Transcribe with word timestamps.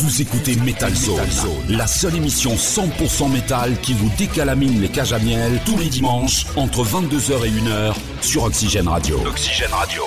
Vous 0.00 0.22
écoutez 0.22 0.54
Metal 0.54 0.94
Zone, 0.94 1.18
la 1.68 1.88
seule 1.88 2.14
émission 2.14 2.54
100% 2.54 3.32
métal 3.32 3.76
qui 3.80 3.94
vous 3.94 4.08
décalamine 4.16 4.80
les 4.80 4.88
cages 4.88 5.12
à 5.12 5.18
miel 5.18 5.60
tous 5.66 5.76
les 5.76 5.88
dimanches 5.88 6.46
entre 6.54 6.84
22h 6.84 7.44
et 7.44 7.50
1h 7.50 7.94
sur 8.20 8.44
Oxygène 8.44 8.86
Radio. 8.86 9.20
Oxygène 9.26 9.72
Radio. 9.72 10.04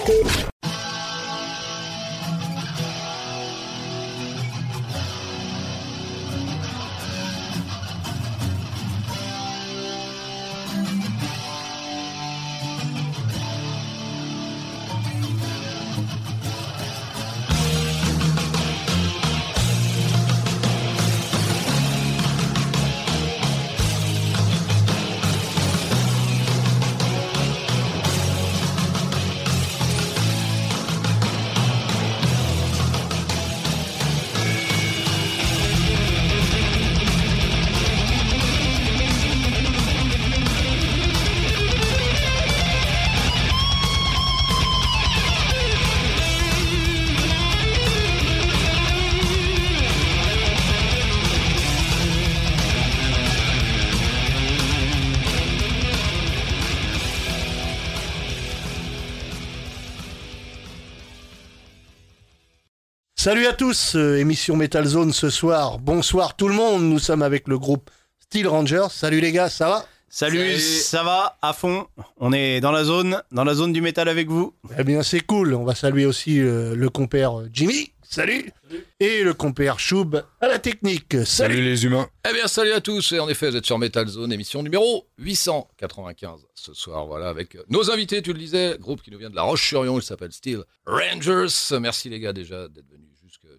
Salut 63.23 63.45
à 63.45 63.53
tous, 63.53 63.95
euh, 63.95 64.17
émission 64.17 64.55
Metal 64.55 64.83
Zone 64.83 65.13
ce 65.13 65.29
soir. 65.29 65.77
Bonsoir 65.77 66.35
tout 66.35 66.47
le 66.47 66.55
monde, 66.55 66.81
nous 66.81 66.97
sommes 66.97 67.21
avec 67.21 67.47
le 67.47 67.59
groupe 67.59 67.91
Steel 68.17 68.47
Rangers. 68.47 68.87
Salut 68.89 69.19
les 69.19 69.31
gars, 69.31 69.47
ça 69.47 69.69
va? 69.69 69.85
Salut, 70.09 70.57
ça 70.57 71.03
va 71.03 71.37
à 71.39 71.53
fond. 71.53 71.85
On 72.17 72.33
est 72.33 72.61
dans 72.61 72.71
la 72.71 72.83
zone, 72.83 73.21
dans 73.31 73.43
la 73.43 73.53
zone 73.53 73.73
du 73.73 73.81
métal 73.81 74.09
avec 74.09 74.27
vous. 74.27 74.55
Eh 74.75 74.83
bien 74.83 75.03
c'est 75.03 75.19
cool, 75.19 75.53
on 75.53 75.63
va 75.63 75.75
saluer 75.75 76.07
aussi 76.07 76.39
euh, 76.39 76.73
le 76.73 76.89
compère 76.89 77.43
Jimmy. 77.53 77.93
Salut. 78.01 78.51
Et 78.99 79.23
le 79.23 79.35
compère 79.35 79.79
Choub 79.79 80.23
à 80.41 80.47
la 80.47 80.57
technique. 80.57 81.11
Salut. 81.11 81.25
Salut 81.25 81.61
les 81.61 81.85
humains. 81.85 82.09
Eh 82.27 82.33
bien, 82.33 82.47
salut 82.47 82.73
à 82.73 82.81
tous. 82.81 83.13
Et 83.13 83.19
en 83.21 83.29
effet, 83.29 83.49
vous 83.49 83.55
êtes 83.55 83.65
sur 83.65 83.77
Metal 83.77 84.05
Zone, 84.05 84.33
émission 84.33 84.63
numéro 84.63 85.07
895 85.19 86.41
ce 86.53 86.73
soir. 86.73 87.05
Voilà, 87.05 87.29
avec 87.29 87.55
nos 87.69 87.89
invités, 87.89 88.21
tu 88.21 88.33
le 88.33 88.39
disais, 88.39 88.75
groupe 88.79 89.01
qui 89.01 89.11
nous 89.11 89.17
vient 89.17 89.29
de 89.29 89.35
La 89.35 89.43
Roche-sur-Yon, 89.43 89.99
il 89.99 90.03
s'appelle 90.03 90.33
Steel 90.33 90.63
Rangers. 90.85 91.79
Merci 91.79 92.09
les 92.09 92.19
gars 92.19 92.33
déjà 92.33 92.67
d'être 92.67 92.89
venus 92.89 93.10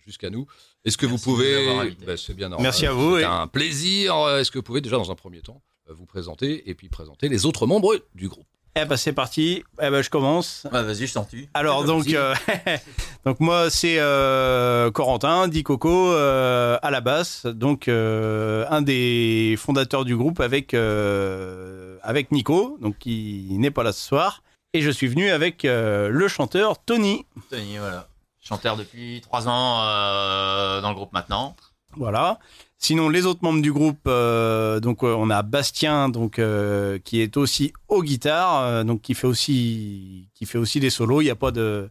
jusqu'à 0.05 0.31
nous. 0.31 0.47
Est-ce 0.85 0.97
que 0.99 1.07
vous 1.07 1.19
pouvez. 1.19 1.95
Ben, 2.07 2.17
c'est 2.17 2.35
bien 2.35 2.49
normal. 2.49 2.63
Merci 2.65 2.87
à 2.87 2.93
vous, 2.93 3.17
C'est 3.17 3.23
et- 3.23 3.25
un 3.25 3.47
plaisir. 3.47 4.15
Est-ce 4.39 4.51
que 4.51 4.59
vous 4.59 4.63
pouvez 4.65 4.81
déjà, 4.81 4.97
dans 4.97 5.11
un 5.11 5.15
premier 5.17 5.41
temps, 5.41 5.63
euh, 5.89 5.93
vous 5.95 6.07
présenter 6.07 6.69
et 6.71 6.75
puis 6.75 6.89
présenter 6.89 7.29
les 7.29 7.47
autres 7.47 7.67
membres 7.67 7.95
du 8.15 8.29
groupe? 8.29 8.47
Eh 8.75 8.87
ben 8.87 8.97
c'est 8.97 9.13
parti. 9.13 9.63
Eh 9.83 9.91
ben 9.91 10.01
je 10.01 10.09
commence. 10.09 10.67
Ouais, 10.73 10.83
vas-y, 10.83 11.07
je 11.07 11.13
t'en 11.13 11.25
tue. 11.25 11.47
Alors 11.53 11.85
donc, 11.85 12.09
euh, 12.09 12.35
donc 13.27 13.39
moi 13.39 13.69
c'est 13.69 13.97
euh, 13.99 14.91
Corentin, 14.91 15.47
dit 15.49 15.63
Coco 15.63 16.11
euh, 16.13 16.79
à 16.81 16.91
la 16.91 17.03
basse, 17.03 17.45
donc 17.45 17.87
euh, 17.89 18.65
un 18.71 18.81
des 18.81 19.57
fondateurs 19.59 20.07
du 20.07 20.17
groupe 20.17 20.41
avec 20.41 20.73
euh, 20.73 21.99
avec 22.03 22.33
Nico, 22.33 22.79
donc 22.81 22.97
qui 22.99 23.47
n'est 23.51 23.71
pas 23.71 23.83
là 23.83 23.93
ce 23.93 24.03
soir, 24.09 24.43
et 24.73 24.81
je 24.81 24.89
suis 24.89 25.07
venu 25.07 25.29
avec 25.31 25.67
euh, 25.67 26.09
le 26.09 26.27
chanteur 26.29 26.83
Tony. 26.83 27.27
Tony, 27.51 27.77
voilà. 27.77 28.09
Chanteur 28.43 28.77
depuis 28.77 29.21
trois 29.23 29.49
ans 29.49 29.81
euh, 29.85 30.81
dans 30.81 30.89
le 30.91 30.95
groupe 30.97 31.13
maintenant. 31.13 31.55
Voilà. 31.97 32.39
Sinon, 32.79 33.09
les 33.09 33.27
autres 33.27 33.41
membres 33.43 33.63
du 33.63 33.73
groupe, 33.73 34.01
euh, 34.09 34.81
donc 34.81 35.05
euh, 35.05 35.15
on 35.17 35.31
a 35.31 35.43
Bastien, 35.43 36.09
donc 36.09 36.39
euh, 36.41 36.99
qui 37.05 37.21
est 37.21 37.37
aussi 37.37 37.73
aux 37.89 38.03
guitares, 38.03 38.59
euh, 38.63 38.83
donc 38.85 39.03
qui 39.03 39.15
fait 39.15 39.29
aussi 39.29 40.29
qui 40.35 40.45
fait 40.47 40.59
aussi 40.59 40.81
des 40.81 40.91
solos. 40.91 41.21
Il 41.21 41.25
n'y 41.27 41.31
a 41.31 41.37
pas 41.37 41.53
de 41.53 41.89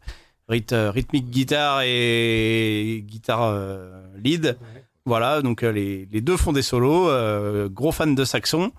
ryth- 0.50 0.90
rythmique 0.90 1.30
guitare 1.30 1.84
et 1.86 3.04
guitare 3.08 3.44
euh, 3.44 4.02
lead. 4.22 4.58
Voilà, 5.06 5.42
donc 5.42 5.64
euh, 5.64 5.72
les, 5.72 6.08
les 6.12 6.20
deux 6.22 6.36
font 6.36 6.52
des 6.52 6.62
solos. 6.62 7.08
euh, 7.10 7.70
gros 7.70 7.94
fan 7.94 8.14
de 8.14 8.26
saxon. 8.26 8.72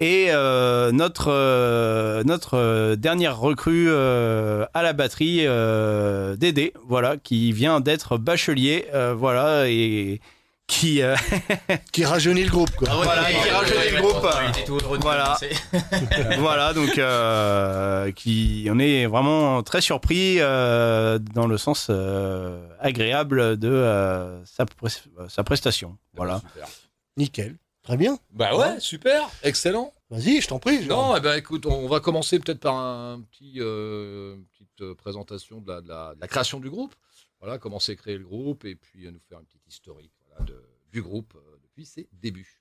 Et 0.00 0.26
euh, 0.30 0.92
notre 0.92 1.26
euh, 1.32 2.22
notre 2.24 2.54
euh, 2.56 2.94
dernière 2.94 3.36
recrue 3.38 3.86
euh, 3.88 4.64
à 4.72 4.82
la 4.84 4.92
batterie, 4.92 5.40
euh, 5.44 6.36
Dédé, 6.36 6.72
voilà, 6.86 7.16
qui 7.16 7.50
vient 7.52 7.80
d'être 7.80 8.16
bachelier, 8.16 8.86
euh, 8.94 9.12
voilà, 9.12 9.68
et 9.68 10.20
qui 10.68 11.02
euh, 11.02 11.16
Qui 11.92 12.04
rajeunit 12.04 12.44
le 12.44 12.50
groupe 12.50 12.70
quoi. 12.76 12.88
Voilà, 13.02 13.24
qui 13.24 13.50
rajeunit 13.50 13.96
le 13.96 14.00
groupe. 14.02 15.00
Voilà. 15.00 15.36
voilà 16.38 16.72
donc 16.74 16.96
euh, 16.98 18.12
qui 18.12 18.68
on 18.70 18.78
est 18.78 19.06
vraiment 19.06 19.64
très 19.64 19.80
surpris 19.80 20.36
euh, 20.38 21.18
dans 21.18 21.48
le 21.48 21.58
sens 21.58 21.88
euh, 21.90 22.60
agréable 22.80 23.56
de 23.56 23.68
euh, 23.68 24.44
sa, 24.44 24.64
pres- 24.64 25.02
sa 25.28 25.42
prestation. 25.42 25.96
Voilà. 26.14 26.40
Super. 26.54 26.68
Nickel. 27.16 27.56
Très 27.88 27.96
bien. 27.96 28.18
Bah 28.34 28.54
ouais, 28.54 28.78
super. 28.80 29.30
Excellent. 29.42 29.94
Vas-y, 30.10 30.42
je 30.42 30.48
t'en 30.48 30.58
prie. 30.58 30.84
Non, 30.86 31.16
eh 31.16 31.20
ben, 31.20 31.38
écoute, 31.38 31.64
on 31.64 31.88
va 31.88 32.00
commencer 32.00 32.38
peut-être 32.38 32.60
par 32.60 32.76
un 32.76 33.22
petit, 33.22 33.54
euh, 33.60 34.34
une 34.34 34.44
petite 34.44 34.82
euh, 34.82 34.94
présentation 34.94 35.62
de 35.62 35.72
la, 35.72 35.80
de 35.80 35.88
la- 35.88 36.14
de 36.14 36.20
la 36.20 36.28
création 36.28 36.60
du 36.60 36.68
groupe. 36.68 36.94
Voilà, 37.40 37.56
comment 37.56 37.78
s'est 37.80 37.96
créé 37.96 38.18
le 38.18 38.24
groupe 38.26 38.66
et 38.66 38.74
puis 38.74 39.06
euh, 39.06 39.10
nous 39.10 39.20
faire 39.26 39.38
une 39.38 39.46
petite 39.46 39.66
historique 39.66 40.12
voilà, 40.28 40.44
de- 40.44 40.62
du 40.92 41.00
groupe 41.00 41.32
euh, 41.34 41.56
depuis 41.62 41.86
ses 41.86 42.10
débuts. 42.12 42.60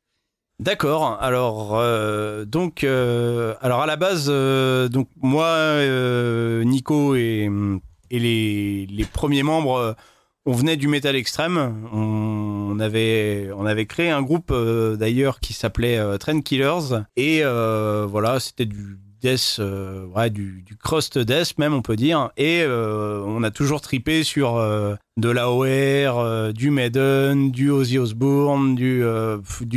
D'accord. 0.60 1.22
Alors 1.22 1.76
euh, 1.78 2.46
donc 2.46 2.86
euh, 2.86 3.54
alors 3.60 3.82
à 3.82 3.86
la 3.86 3.98
base 3.98 4.28
euh, 4.30 4.88
donc 4.88 5.10
moi 5.18 5.46
euh, 5.48 6.64
Nico 6.64 7.16
et, 7.16 7.50
et 8.12 8.20
les, 8.20 8.86
les 8.86 9.04
premiers 9.06 9.44
membres 9.44 9.76
euh, 9.76 9.94
on 10.47 10.53
venait 10.53 10.78
du 10.78 10.88
métal 10.88 11.16
extrême. 11.18 11.75
On, 11.91 12.80
avait 12.80 13.50
on 13.56 13.66
avait 13.66 13.85
créé 13.85 14.09
un 14.09 14.22
groupe 14.22 14.50
euh, 14.52 14.96
d'ailleurs 14.96 15.40
qui 15.40 15.53
s'appelait 15.53 15.97
euh, 15.97 16.18
Trend 16.18 16.41
Killers 16.41 17.03
et 17.16 17.41
euh, 17.44 18.06
voilà 18.08 18.40
c'était 18.40 18.66
du 18.66 18.97
death 19.22 19.58
euh, 19.60 20.30
du, 20.30 20.64
crust 20.82 21.18
death 21.18 21.58
même 21.58 21.74
on 21.74 21.82
peut 21.82 21.96
dire 21.96 22.30
et 22.38 22.62
euh, 22.62 23.24
on 23.26 23.44
a 23.44 23.52
toujours 23.52 23.82
tripé 23.82 24.24
sur 24.24 24.56
euh, 24.56 24.96
de 25.18 25.30
l'AOR, 25.30 26.54
du 26.54 26.70
Maiden, 26.70 27.50
du 27.50 27.72
Ozzy 27.72 27.98
Osbourne, 27.98 28.76
du, 28.76 29.04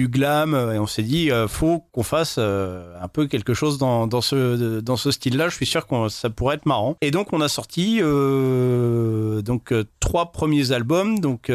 glam, 0.09 0.55
et 0.75 0.79
on 0.79 0.87
s'est 0.87 1.03
dit, 1.03 1.31
faut 1.49 1.83
qu'on 1.93 2.03
fasse 2.03 2.37
un 2.37 3.09
peu 3.11 3.27
quelque 3.27 3.55
chose 3.55 3.79
dans, 3.79 4.21
ce, 4.21 5.11
style-là. 5.11 5.49
Je 5.49 5.55
suis 5.55 5.65
sûr 5.65 5.87
que 5.87 6.11
ça 6.11 6.29
pourrait 6.29 6.57
être 6.57 6.67
marrant. 6.67 6.99
Et 7.01 7.11
donc, 7.11 7.33
on 7.33 7.41
a 7.41 7.49
sorti 7.49 8.01
donc 8.03 9.73
trois 9.99 10.31
premiers 10.31 10.73
albums, 10.73 11.21
donc 11.21 11.51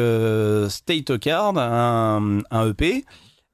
State 0.68 1.10
of 1.10 1.20
Card, 1.20 1.56
un, 1.56 2.40
un 2.50 2.68
EP. 2.68 3.04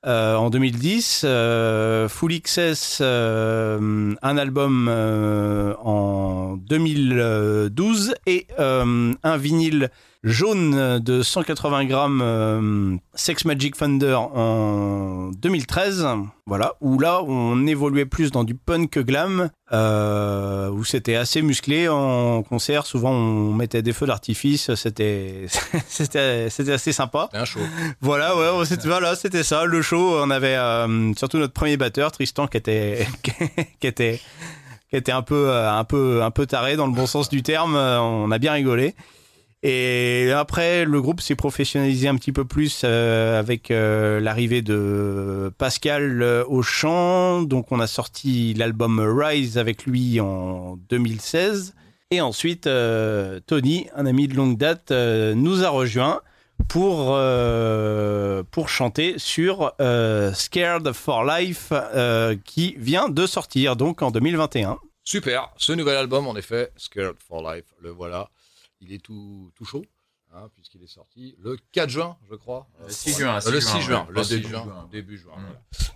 Euh, 0.06 0.34
en 0.34 0.50
2010, 0.50 1.22
euh, 1.24 2.08
Full 2.08 2.40
XS, 2.40 2.98
euh, 3.00 4.14
un 4.20 4.36
album 4.36 4.88
euh, 4.90 5.74
en 5.84 6.56
2012 6.56 8.14
et 8.26 8.46
euh, 8.58 9.12
un 9.22 9.36
vinyle 9.36 9.90
jaune 10.22 10.98
de 11.00 11.22
180 11.22 11.84
grammes 11.86 12.20
euh, 12.22 12.96
Sex 13.14 13.44
Magic 13.44 13.76
Thunder 13.76 14.14
en 14.14 15.30
2013. 15.36 16.06
Voilà, 16.46 16.74
où 16.80 16.98
là 16.98 17.22
on 17.22 17.66
évoluait 17.66 18.06
plus 18.06 18.30
dans 18.30 18.44
du 18.44 18.54
punk 18.54 18.98
glam, 18.98 19.50
euh, 19.72 20.68
où 20.70 20.84
c'était 20.84 21.14
assez 21.14 21.40
musclé 21.42 21.88
en 21.88 22.42
concert. 22.42 22.84
Souvent 22.86 23.12
on 23.12 23.52
mettait 23.52 23.82
des 23.82 23.92
feux 23.92 24.06
d'artifice, 24.06 24.74
c'était 24.74 25.46
c'était 25.88 26.50
c'était 26.50 26.72
assez 26.72 26.92
sympa. 26.92 27.28
Un 27.32 27.44
show. 27.44 27.60
Voilà, 28.00 28.36
ouais, 28.36 28.58
ouais, 28.58 28.64
c'était 28.64 28.88
voilà, 28.88 29.14
c'était 29.14 29.44
ça, 29.44 29.64
le 29.64 29.82
show. 29.82 30.18
On 30.20 30.30
avait 30.30 30.56
euh, 30.56 31.14
surtout 31.14 31.38
notre 31.38 31.52
premier 31.52 31.76
batteur, 31.76 32.12
Tristan, 32.12 32.46
qui 32.48 32.56
était 32.56 33.06
qui 33.80 33.86
était 33.86 34.20
qui 34.90 34.96
était 34.96 35.12
un 35.12 35.22
peu 35.22 35.48
euh, 35.48 35.72
un 35.72 35.84
peu 35.84 36.22
un 36.22 36.30
peu 36.30 36.44
taré 36.44 36.76
dans 36.76 36.86
le 36.86 36.92
bon 36.92 37.06
sens 37.06 37.28
du 37.28 37.42
terme. 37.42 37.76
Euh, 37.76 37.98
On 38.00 38.30
a 38.30 38.38
bien 38.38 38.52
rigolé. 38.52 38.94
Et 39.64 40.32
après, 40.32 40.84
le 40.84 41.00
groupe 41.00 41.20
s'est 41.20 41.36
professionnalisé 41.36 42.08
un 42.08 42.16
petit 42.16 42.32
peu 42.32 42.44
plus 42.44 42.82
euh, 42.84 43.38
avec 43.38 43.70
euh, 43.70 44.18
l'arrivée 44.18 44.60
de 44.60 45.52
Pascal 45.56 46.20
euh, 46.20 46.44
au 46.48 46.62
chant. 46.62 47.42
Donc, 47.42 47.70
on 47.70 47.78
a 47.78 47.86
sorti 47.86 48.54
l'album 48.54 48.98
Rise 48.98 49.58
avec 49.58 49.86
lui 49.86 50.18
en 50.18 50.78
2016. 50.88 51.74
Et 52.10 52.20
ensuite, 52.20 52.68
Tony, 53.46 53.86
un 53.96 54.04
ami 54.04 54.28
de 54.28 54.34
longue 54.34 54.58
date, 54.58 54.90
nous 54.90 55.64
a 55.64 55.70
rejoint 55.70 56.20
pour, 56.68 57.18
pour 58.50 58.68
chanter 58.68 59.14
sur 59.16 59.72
Scared 60.34 60.92
for 60.92 61.24
Life 61.24 61.72
qui 62.44 62.74
vient 62.76 63.08
de 63.08 63.26
sortir 63.26 63.76
donc 63.76 64.02
en 64.02 64.10
2021. 64.10 64.78
Super, 65.04 65.54
ce 65.56 65.72
nouvel 65.72 65.96
album, 65.96 66.26
en 66.26 66.36
effet, 66.36 66.70
Scared 66.76 67.16
for 67.26 67.50
Life, 67.50 67.64
le 67.80 67.88
voilà. 67.88 68.28
Il 68.84 68.92
est 68.92 68.98
tout, 68.98 69.50
tout 69.54 69.64
chaud, 69.64 69.84
hein, 70.34 70.50
puisqu'il 70.54 70.82
est 70.82 70.88
sorti 70.88 71.36
le 71.38 71.56
4 71.70 71.88
juin, 71.88 72.18
je 72.28 72.34
crois. 72.34 72.68
Le 72.84 72.90
6 72.90 73.14
juin, 73.16 73.38
Euh, 73.46 73.50
le 73.50 73.60
6 73.60 73.80
juin, 73.80 74.06
le 74.10 74.20
Enfin, 74.20 74.24
6 74.28 74.34
début 74.36 74.48
juin, 74.48 74.88
début 74.90 75.18
juin. 75.18 75.36
Mm. 75.36 75.42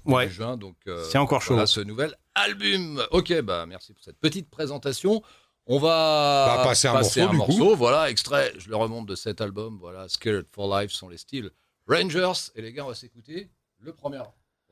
voilà. 0.04 0.16
Ouais, 0.18 0.24
Début 0.26 0.34
juin, 0.34 0.56
donc 0.56 0.76
euh, 0.86 1.04
C'est 1.10 1.18
encore 1.18 1.42
chaud. 1.42 1.54
Voilà 1.54 1.66
ce 1.66 1.80
nouvel 1.80 2.16
album. 2.34 3.04
Ok, 3.10 3.32
bah 3.42 3.66
merci 3.66 3.92
pour 3.92 4.02
cette 4.04 4.18
petite 4.18 4.48
présentation. 4.48 5.22
On 5.66 5.80
va 5.80 6.54
Va 6.58 6.62
passer 6.64 6.86
un 6.86 6.92
morceau, 6.92 7.28
du 7.28 7.38
coup. 7.38 7.74
Voilà, 7.74 8.08
extrait. 8.08 8.52
Je 8.56 8.68
le 8.68 8.76
remonte 8.76 9.06
de 9.06 9.16
cet 9.16 9.40
album. 9.40 9.78
Voilà, 9.80 10.08
Scared 10.08 10.46
for 10.52 10.78
Life 10.78 10.92
sont 10.92 11.08
les 11.08 11.18
styles 11.18 11.50
Rangers. 11.88 12.52
Et 12.54 12.62
les 12.62 12.72
gars, 12.72 12.84
on 12.84 12.88
va 12.88 12.94
s'écouter 12.94 13.50
le 13.80 13.92
premier 13.92 14.18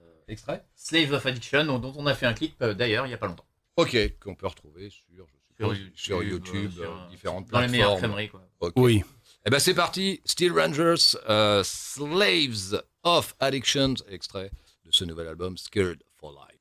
euh, 0.01 0.03
extrait. 0.29 0.65
Slave 0.77 1.13
of 1.13 1.27
Addiction, 1.27 1.65
dont 1.81 1.93
on 1.97 2.07
a 2.07 2.15
fait 2.15 2.27
un 2.27 2.33
clip 2.35 2.55
euh, 2.63 2.75
d'ailleurs 2.75 3.07
il 3.07 3.09
n'y 3.09 3.15
a 3.15 3.19
pas 3.19 3.27
longtemps. 3.27 3.47
Ok, 3.77 3.97
qu'on 4.21 4.37
peut 4.37 4.47
retrouver 4.47 4.89
sur, 4.89 5.27
je 5.27 5.35
sur 5.95 6.23
YouTube, 6.23 6.71
euh, 6.79 6.83
sur, 6.83 6.93
euh, 6.93 7.09
différentes 7.11 7.49
Dans 7.51 7.61
les 7.61 7.69
meilleures 7.69 7.99
plateformes. 7.99 8.13
crèmeries, 8.15 8.29
quoi. 8.61 8.73
Oui. 8.77 9.03
Eh 9.47 9.51
ben 9.51 9.59
c'est 9.59 9.75
parti, 9.75 10.21
Steel 10.25 10.53
Rangers, 10.53 11.17
euh, 11.29 11.63
Slaves 11.65 12.83
of 13.03 13.35
Addictions, 13.41 13.95
extrait 14.09 14.51
de 14.85 14.91
ce 14.91 15.05
nouvel 15.05 15.29
album 15.29 15.57
Scared 15.59 16.03
for 16.17 16.33
Life. 16.33 16.54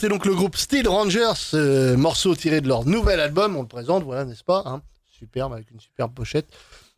C'était 0.00 0.12
donc 0.12 0.24
le 0.24 0.34
groupe 0.34 0.56
Steel 0.56 0.88
Rangers, 0.88 1.94
morceau 1.96 2.34
tiré 2.34 2.62
de 2.62 2.68
leur 2.68 2.86
nouvel 2.86 3.20
album, 3.20 3.56
on 3.56 3.62
le 3.62 3.68
présente, 3.68 4.02
voilà, 4.02 4.24
n'est-ce 4.24 4.44
pas 4.44 4.62
hein 4.64 4.80
Superbe, 5.10 5.52
avec 5.52 5.70
une 5.70 5.80
superbe 5.80 6.14
pochette. 6.14 6.48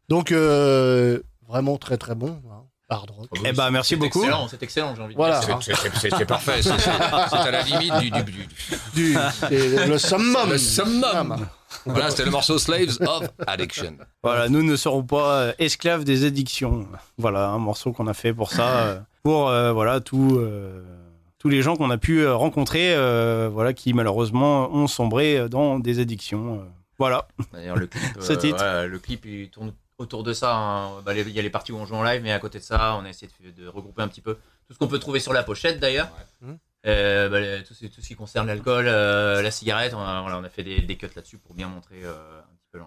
Donc, 0.08 0.30
vraiment 0.30 1.76
très 1.78 1.96
très 1.96 2.14
bon. 2.14 2.40
Hein. 2.50 2.62
Hard 2.88 3.10
rock. 3.10 3.28
Eh 3.44 3.52
ben, 3.52 3.70
merci 3.70 3.96
beaucoup. 3.96 4.20
Excellent, 4.20 4.48
c'est 4.48 4.62
excellent, 4.62 4.94
j'ai 4.94 5.02
envie 5.02 5.14
de 5.14 5.16
voilà. 5.16 5.40
dire. 5.40 5.58
C'est 5.62 6.26
parfait. 6.26 6.60
C'est 6.62 6.70
à 6.70 7.50
la 7.50 7.62
limite 7.62 7.94
du, 8.00 8.10
du, 8.10 8.22
du, 8.94 9.16
le 9.88 9.96
summum. 9.98 10.50
Le 10.50 10.58
summum. 10.58 11.46
Voilà, 11.86 12.10
c'était 12.10 12.26
le 12.26 12.30
morceau 12.30 12.58
Slaves 12.58 12.98
of 13.00 13.28
Addiction. 13.46 13.96
Voilà, 14.22 14.48
nous 14.48 14.62
ne 14.62 14.76
serons 14.76 15.02
pas 15.02 15.36
euh, 15.36 15.52
esclaves 15.58 16.04
des 16.04 16.24
addictions. 16.26 16.86
Voilà, 17.16 17.48
un 17.48 17.58
morceau 17.58 17.92
qu'on 17.92 18.06
a 18.06 18.14
fait 18.14 18.34
pour 18.34 18.52
ça, 18.52 18.68
euh, 18.68 19.00
pour 19.22 19.48
euh, 19.48 19.72
voilà 19.72 20.00
tout. 20.00 20.38
Tous 21.42 21.48
les 21.48 21.60
gens 21.60 21.74
qu'on 21.74 21.90
a 21.90 21.98
pu 21.98 22.24
rencontrer, 22.28 22.94
voilà, 23.48 23.72
qui 23.72 23.94
malheureusement 23.94 24.72
ont 24.72 24.86
sombré 24.86 25.48
dans 25.48 25.80
des 25.80 25.98
addictions. 25.98 26.64
voilà. 26.98 27.26
D'ailleurs, 27.52 27.76
le 27.76 27.88
clip, 27.88 28.02
le 28.16 28.96
clip 28.98 29.24
il 29.24 29.50
tourne 29.50 29.72
autour 29.98 30.22
de 30.22 30.32
ça. 30.32 30.54
Hein. 30.54 31.00
Bah, 31.04 31.14
il 31.14 31.30
y 31.30 31.38
a 31.38 31.42
les 31.42 31.50
parties 31.50 31.72
où 31.72 31.76
on 31.76 31.84
joue 31.84 31.96
en 31.96 32.04
live, 32.04 32.22
mais 32.22 32.30
à 32.30 32.38
côté 32.38 32.58
de 32.58 32.64
ça, 32.64 32.96
on 33.00 33.04
a 33.04 33.08
essayé 33.08 33.28
de, 33.56 33.66
regrouper 33.66 34.02
un 34.02 34.08
petit 34.08 34.20
peu 34.20 34.34
tout 34.66 34.74
ce 34.74 34.78
qu'on 34.78 34.86
peut 34.86 35.00
trouver 35.00 35.18
sur 35.18 35.32
la 35.32 35.42
pochette 35.42 35.80
d'ailleurs. 35.80 36.10
Euh, 36.86 37.28
bah, 37.28 37.64
tout, 37.66 37.74
ce 37.74 38.06
qui 38.06 38.14
concerne 38.14 38.46
l'alcool, 38.46 38.86
euh, 38.86 39.42
la 39.42 39.50
cigarette, 39.50 39.94
on 39.94 40.00
a, 40.00 40.48
fait 40.48 40.62
des, 40.62 40.96
cuts 40.96 41.08
là-dessus 41.16 41.38
pour 41.38 41.54
bien 41.54 41.68
montrer 41.68 42.04
euh, 42.04 42.40
un 42.40 42.54
petit 42.56 42.68
peu 42.72 42.80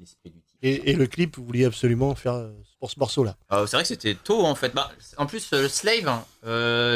l'esprit 0.00 0.30
du 0.30 0.40
titre. 0.40 0.58
Et, 0.62 0.92
le 0.92 1.06
clip, 1.06 1.36
vous 1.36 1.44
vouliez 1.44 1.64
absolument 1.64 2.14
faire 2.14 2.50
pour 2.78 2.90
ce 2.90 2.98
morceau-là? 2.98 3.36
Ah, 3.48 3.64
C'est 3.66 3.76
vrai 3.76 3.82
que 3.82 3.88
c'était 3.88 4.14
tôt 4.14 4.44
en 4.44 4.54
fait. 4.54 4.74
Bah, 4.74 4.90
en 5.16 5.26
plus, 5.26 5.52
le 5.52 5.68
Slave, 5.68 6.08
hein, 6.08 6.24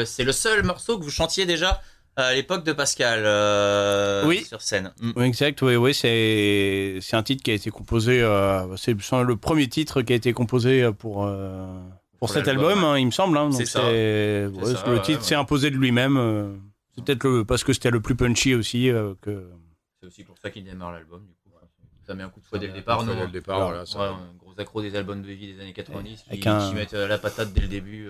c'est 0.05 0.23
le 0.23 0.31
seul 0.31 0.63
morceau 0.63 0.99
que 0.99 1.03
vous 1.03 1.11
chantiez 1.11 1.45
déjà 1.45 1.81
à 2.17 2.33
l'époque 2.33 2.63
de 2.63 2.73
Pascal 2.73 3.23
oui. 4.27 4.43
sur 4.43 4.61
scène. 4.61 4.93
Mm. 4.99 5.11
Oui, 5.15 5.25
exact, 5.25 5.61
oui, 5.61 5.75
oui 5.75 5.93
c'est 5.93 7.15
un 7.15 7.23
titre 7.23 7.43
qui 7.43 7.51
a 7.51 7.55
été 7.55 7.71
composé, 7.71 8.19
c'est 8.77 8.93
le 8.93 9.35
premier 9.35 9.67
titre 9.67 10.01
qui 10.01 10.13
a 10.13 10.15
été 10.15 10.33
composé 10.33 10.91
pour, 10.97 11.27
pour, 12.19 12.29
cet 12.29 12.47
album, 12.47 12.83
hein, 12.83 12.97
il 12.97 13.05
me 13.05 13.11
semble. 13.11 13.37
Hein, 13.37 13.51
c'est 13.51 13.65
ça. 13.65 13.81
le 13.91 15.01
titre 15.03 15.23
s'est 15.23 15.35
imposé 15.35 15.69
de 15.69 15.77
lui-même. 15.77 16.17
Euh, 16.17 16.53
c'est 16.95 17.03
peut-être 17.03 17.43
parce 17.43 17.63
que 17.63 17.73
c'était 17.73 17.91
le 17.91 17.99
plus 17.99 18.15
punchy 18.15 18.55
aussi. 18.55 18.89
Euh, 18.89 19.13
que... 19.21 19.49
C'est 19.99 20.07
aussi 20.07 20.23
pour 20.23 20.37
ça 20.37 20.49
qu'il 20.49 20.63
démarre 20.63 20.91
l'album. 20.91 21.25
Du 21.25 21.33
coup. 21.33 21.44
Ça 22.05 22.13
met 22.13 22.23
un 22.23 22.29
coup 22.29 22.39
de 22.39 22.45
fouet 22.45 22.59
dès 22.59 22.67
le 22.67 22.73
départ. 22.73 23.03
Dès 23.03 23.15
le 23.15 23.27
départ, 23.27 23.65
voilà, 23.67 23.81
un 23.81 24.33
gros 24.37 24.53
accro 24.57 24.81
des 24.81 24.95
albums 24.95 25.21
de 25.21 25.31
vie 25.31 25.53
des 25.53 25.61
années 25.61 25.73
90 25.73 26.25
qui, 26.29 26.39
qui, 26.39 26.49
mettent 26.73 26.93
euh, 26.93 27.07
la 27.07 27.17
patate 27.17 27.51
dès 27.53 27.61
le 27.61 27.67
début. 27.67 28.09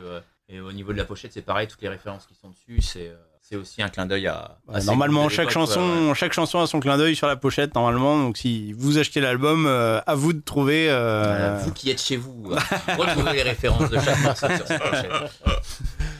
et 0.50 0.60
au 0.60 0.72
niveau 0.72 0.94
de 0.94 0.98
la 0.98 1.06
pochette, 1.06 1.34
c'est 1.34 1.42
pareil, 1.42 1.68
toutes 1.68 1.82
les 1.82 1.90
références 1.90 2.25
qui 2.25 2.36
sont 2.36 2.50
dessus, 2.50 2.82
c'est 2.82 3.12
c'est 3.48 3.58
aussi 3.58 3.84
un 3.84 3.90
clin 3.90 4.08
d'œil 4.08 4.25
à. 4.25 4.58
normalement, 4.86 5.30
chaque 5.30 5.52
chanson, 5.52 6.16
chaque 6.16 6.34
chanson 6.34 6.62
a 6.62 6.68
son 6.68 6.80
clin 6.80 6.98
d'œil 6.98 7.16
sur 7.16 7.28
la 7.28 7.36
pochette. 7.36 7.75
Normalement, 7.75 8.18
donc 8.18 8.38
si 8.38 8.74
vous 8.74 8.98
achetez 8.98 9.22
l'album, 9.22 9.68
euh, 9.68 10.02
à 10.08 10.16
vous 10.16 10.34
de 10.34 10.42
trouver. 10.42 10.88
Euh, 10.90 11.60
vous 11.64 11.72
qui 11.72 11.92
êtes 11.92 12.02
chez 12.02 12.18
vous, 12.18 12.52
euh, 12.52 12.58
retrouvez 12.98 13.34
les 13.34 13.44
références 13.44 13.92
de 13.92 14.00
chaque 14.00 14.20
morceau 14.24 14.48
sur 14.48 14.66
cette 14.68 14.82
pochette. 14.82 15.12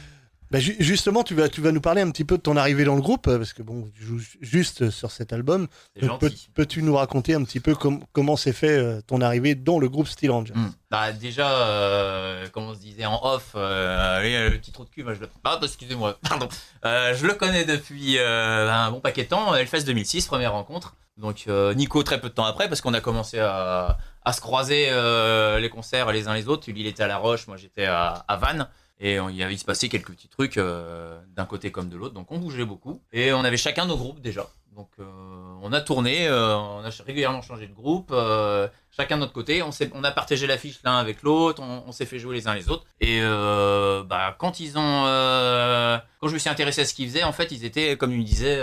Bah, 0.52 0.60
justement, 0.60 1.24
tu 1.24 1.34
vas, 1.34 1.50
tu 1.50 1.62
vas 1.62 1.72
nous 1.72 1.82
parler 1.82 2.02
un 2.02 2.12
petit 2.12 2.24
peu 2.24 2.38
de 2.38 2.42
ton 2.42 2.56
arrivée 2.56 2.84
dans 2.84 2.96
le 2.96 3.02
groupe, 3.02 3.24
parce 3.24 3.54
que 3.54 3.64
bon, 3.64 3.90
tu 3.96 4.04
joues 4.04 4.22
juste 4.42 4.90
sur 4.92 5.12
cet 5.12 5.34
album. 5.34 5.68
Peux-tu 6.54 6.84
nous 6.84 6.96
raconter 6.96 7.34
un 7.34 7.44
petit 7.44 7.60
peu 7.60 7.76
comment 7.76 8.36
s'est 8.36 8.54
fait 8.54 8.78
euh, 8.78 9.02
ton 9.02 9.22
arrivée 9.22 9.56
dans 9.56 9.80
le 9.80 9.90
groupe 9.90 10.08
Steel 10.08 10.32
Angels? 10.32 10.56
Hmm. 10.56 10.70
bah, 10.92 11.12
Déjà, 11.14 11.50
euh, 11.50 12.48
comme 12.50 12.66
on 12.66 12.74
se 12.76 12.80
disait 12.80 13.06
en 13.06 13.20
off, 13.24 13.54
euh, 13.56 14.50
le 14.50 14.58
petit 14.58 14.72
trou 14.72 14.86
de 14.86 14.90
cul, 14.90 15.04
moi, 15.04 15.16
je 15.16 15.22
le... 15.22 15.30
Ah, 15.44 15.60
excusez-moi, 15.62 16.18
pardon. 16.30 16.48
je 16.84 17.26
le 17.26 17.34
connais 17.34 17.66
depuis 17.66 18.20
un 18.20 18.92
bon 18.92 19.00
paquet 19.00 19.24
de 19.24 19.30
temps, 19.30 19.56
Hellfest 19.56 19.84
2006, 19.86 20.28
première 20.28 20.52
rencontre. 20.54 20.96
Donc 21.18 21.48
Nico 21.76 22.04
très 22.04 22.20
peu 22.20 22.30
de 22.30 22.34
temps 22.34 22.46
après, 22.46 22.68
parce 22.68 22.82
qu'on 22.82 22.94
a 22.94 23.02
commencé 23.02 23.40
à, 23.40 23.98
à 24.24 24.34
se 24.34 24.42
croiser 24.42 24.92
les 25.60 25.70
concerts 25.70 26.12
les 26.12 26.28
uns 26.28 26.34
les 26.34 26.48
autres. 26.48 26.70
Lui, 26.70 26.82
il 26.82 26.88
était 26.88 27.04
à 27.04 27.08
La 27.08 27.18
Roche, 27.18 27.48
moi 27.48 27.58
j'étais 27.58 27.86
à, 27.86 28.26
à 28.28 28.36
Vannes. 28.36 28.68
Et 29.00 29.16
il 29.16 29.36
y 29.36 29.44
avait, 29.44 29.54
il 29.54 29.60
se 29.60 29.66
passait 29.66 29.90
quelques 29.90 30.12
petits 30.12 30.30
trucs 30.30 30.58
euh, 30.58 31.20
d'un 31.36 31.46
côté 31.46 31.72
comme 31.72 31.90
de 31.90 31.98
l'autre. 31.98 32.14
Donc 32.14 32.32
on 32.32 32.38
bougeait 32.38 32.66
beaucoup. 32.66 33.02
Et 33.12 33.34
on 33.34 33.44
avait 33.44 33.58
chacun 33.58 33.86
nos 33.86 33.98
groupes 33.98 34.22
déjà. 34.22 34.48
Donc 34.74 34.90
euh, 35.00 35.06
on 35.62 35.72
a 35.74 35.80
tourné, 35.82 36.28
euh, 36.28 36.58
on 36.58 36.84
a 36.84 36.90
régulièrement 37.06 37.42
changé 37.42 37.66
de 37.66 37.74
groupe, 37.74 38.14
chacun 38.96 39.16
de 39.16 39.22
notre 39.22 39.34
côté. 39.34 39.62
On, 39.64 39.70
on 39.94 40.04
a 40.04 40.12
partagé 40.12 40.48
l'affiche 40.48 40.80
l'un 40.84 40.98
avec 40.98 41.24
l'autre, 41.24 41.62
on, 41.62 41.92
s'est 41.92 42.06
fait 42.06 42.20
jouer 42.20 42.36
les 42.36 42.48
uns 42.48 42.54
les 42.54 42.70
autres. 42.70 42.86
Et 43.02 43.22
bah, 43.22 44.36
quand 44.38 44.60
ils 44.62 44.78
ont, 44.78 45.04
quand 46.22 46.28
je 46.28 46.34
me 46.34 46.40
suis 46.40 46.50
intéressé 46.50 46.82
à 46.82 46.86
ce 46.86 46.94
qu'ils 46.94 47.10
faisaient, 47.10 47.24
en 47.24 47.34
fait, 47.34 47.52
ils 47.52 47.66
étaient, 47.66 47.98
comme 47.98 48.12
il 48.12 48.20
me 48.20 48.24
disait, 48.26 48.62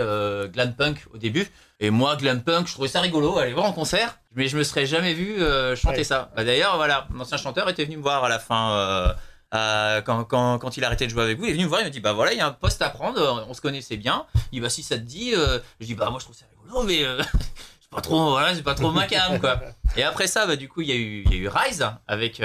glam 0.51 0.75
punk 0.75 1.07
au 1.12 1.19
début. 1.19 1.49
Et 1.81 1.91
moi, 1.91 2.17
glam 2.17 2.43
punk, 2.43 2.69
je 2.69 2.73
trouvais 2.73 2.89
ça 2.89 3.01
rigolo, 3.01 3.39
aller 3.39 3.55
voir 3.55 3.67
en 3.67 3.73
concert, 3.73 4.19
mais 4.35 4.49
je 4.49 4.57
me 4.57 4.65
serais 4.65 4.87
jamais 4.87 5.15
vu 5.15 5.39
chanter 5.77 6.05
ça. 6.05 6.31
Bah, 6.37 6.45
D'ailleurs, 6.45 6.77
voilà, 6.77 7.09
l'ancien 7.15 7.39
chanteur 7.39 7.69
était 7.71 7.85
venu 7.85 7.97
me 7.97 8.03
voir 8.03 8.25
à 8.25 8.29
la 8.29 8.39
fin 8.39 9.15
euh, 9.54 10.00
quand, 10.00 10.25
quand, 10.25 10.59
quand, 10.59 10.76
il 10.76 10.85
a 10.85 10.87
arrêté 10.87 11.06
de 11.06 11.11
jouer 11.11 11.23
avec 11.23 11.38
vous, 11.38 11.44
il 11.44 11.50
est 11.50 11.52
venu 11.52 11.64
me 11.64 11.68
voir, 11.68 11.80
il 11.80 11.85
m'a 11.85 11.90
dit 11.90 12.00
bah 12.00 12.12
voilà, 12.12 12.32
il 12.32 12.38
y 12.38 12.40
a 12.40 12.47
un 12.47 12.52
poste 12.52 12.80
à 12.80 12.88
prendre, 12.88 13.44
on 13.49 13.54
se 13.54 13.61
connaissait 13.61 13.97
bien. 13.97 14.26
Il 14.50 14.56
dit 14.56 14.61
bah 14.61 14.71
si 14.71 14.82
ça 14.82 14.97
te 14.97 15.02
dit, 15.02 15.35
euh, 15.35 15.59
je 15.80 15.87
dis 15.87 15.94
bah 15.94 16.09
moi 16.11 16.18
je 16.18 16.25
trouve 16.25 16.37
ça 16.37 16.47
rigolo, 16.50 16.85
mais 16.85 17.04
euh, 17.04 17.23
c'est 17.80 17.90
pas 17.90 18.00
trop, 18.00 18.30
voilà, 18.30 18.54
c'est 18.54 18.62
pas 18.62 18.75
trop 18.75 18.90
ma 18.90 19.06
cam 19.06 19.38
quoi. 19.38 19.61
Et 19.97 20.02
après 20.02 20.26
ça, 20.26 20.47
bah 20.47 20.56
du 20.56 20.68
coup 20.68 20.80
il 20.80 20.88
y 20.88 20.92
a 20.92 20.97
eu, 20.97 21.23
il 21.26 21.32
y 21.32 21.35
a 21.35 21.38
eu 21.38 21.49
Rise 21.49 21.87
avec 22.06 22.42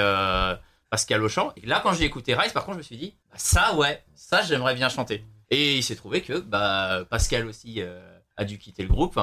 Pascal 0.89 1.23
Auchan. 1.23 1.53
Et 1.55 1.65
là 1.65 1.79
quand 1.81 1.93
j'ai 1.93 2.03
écouté 2.03 2.35
Rise, 2.35 2.51
par 2.51 2.65
contre 2.65 2.75
je 2.75 2.79
me 2.79 2.83
suis 2.83 2.97
dit 2.97 3.15
bah, 3.31 3.37
ça 3.37 3.75
ouais, 3.75 4.03
ça 4.13 4.41
j'aimerais 4.41 4.75
bien 4.75 4.89
chanter. 4.89 5.25
Et 5.49 5.77
il 5.77 5.83
s'est 5.83 5.95
trouvé 5.95 6.21
que 6.21 6.39
bah 6.39 7.05
Pascal 7.09 7.47
aussi 7.47 7.81
a 8.35 8.43
dû 8.43 8.57
quitter 8.57 8.83
le 8.83 8.89
groupe. 8.89 9.17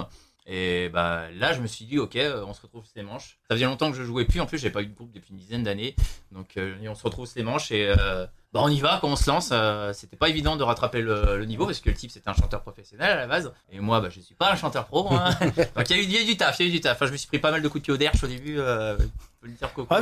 Et 0.46 0.90
bah 0.90 1.24
là, 1.38 1.54
je 1.54 1.60
me 1.60 1.66
suis 1.66 1.86
dit, 1.86 1.98
ok, 1.98 2.16
euh, 2.16 2.44
on 2.46 2.52
se 2.52 2.60
retrouve 2.60 2.84
ces 2.92 3.02
manches. 3.02 3.38
Ça 3.48 3.54
faisait 3.56 3.64
longtemps 3.64 3.90
que 3.90 3.96
je 3.96 4.02
jouais 4.02 4.26
plus. 4.26 4.40
En 4.40 4.46
plus, 4.46 4.58
j'avais 4.58 4.72
pas 4.72 4.82
eu 4.82 4.86
de 4.86 4.94
groupe 4.94 5.10
depuis 5.10 5.30
une 5.30 5.38
dizaine 5.38 5.62
d'années. 5.62 5.96
Donc, 6.32 6.58
euh, 6.58 6.76
on 6.86 6.94
se 6.94 7.02
retrouve 7.02 7.26
ces 7.26 7.42
manches 7.42 7.70
et 7.72 7.88
euh, 7.88 8.26
bah, 8.52 8.60
on 8.62 8.68
y 8.68 8.78
va. 8.78 8.98
Quand 9.00 9.08
on 9.08 9.16
se 9.16 9.30
lance, 9.30 9.52
c'était 9.98 10.16
pas 10.16 10.28
évident 10.28 10.56
de 10.56 10.62
rattraper 10.62 11.00
le, 11.00 11.42
niveau 11.46 11.64
parce 11.64 11.80
que 11.80 11.88
le 11.88 11.96
type 11.96 12.10
c'était 12.10 12.28
un 12.28 12.34
chanteur 12.34 12.60
professionnel 12.60 13.10
à 13.10 13.16
la 13.16 13.26
base. 13.26 13.54
Et 13.72 13.80
moi, 13.80 14.02
bah, 14.02 14.10
je 14.10 14.20
suis 14.20 14.34
pas 14.34 14.52
un 14.52 14.56
chanteur 14.56 14.84
pro. 14.84 15.10
Hein. 15.14 15.30
Donc, 15.76 15.88
il 15.88 16.12
y, 16.12 16.18
a 16.18 16.20
eu, 16.20 16.24
du 16.26 16.36
taf, 16.36 16.60
il 16.60 16.66
y 16.66 16.66
a 16.66 16.68
eu 16.68 16.72
du 16.72 16.80
taf. 16.82 16.96
Enfin, 16.96 17.06
je 17.06 17.12
me 17.12 17.16
suis 17.16 17.28
pris 17.28 17.38
pas 17.38 17.50
mal 17.50 17.62
de 17.62 17.68
coups 17.68 17.80
de 17.80 17.84
pied 17.84 17.94
au 17.94 17.96
derche 17.96 18.22
au 18.22 18.26
début. 18.26 18.60
ah, 18.60 18.96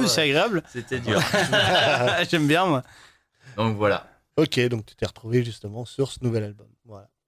mais 0.00 0.08
c'est 0.08 0.22
agréable. 0.22 0.64
C'était 0.66 0.98
dur. 0.98 1.20
J'aime 2.28 2.48
bien, 2.48 2.66
moi. 2.66 2.82
Donc 3.56 3.76
voilà. 3.76 4.08
Ok, 4.36 4.58
donc 4.68 4.86
tu 4.86 4.96
t'es 4.96 5.06
retrouvé 5.06 5.44
justement 5.44 5.84
sur 5.84 6.10
ce 6.10 6.18
nouvel 6.22 6.42
album. 6.42 6.66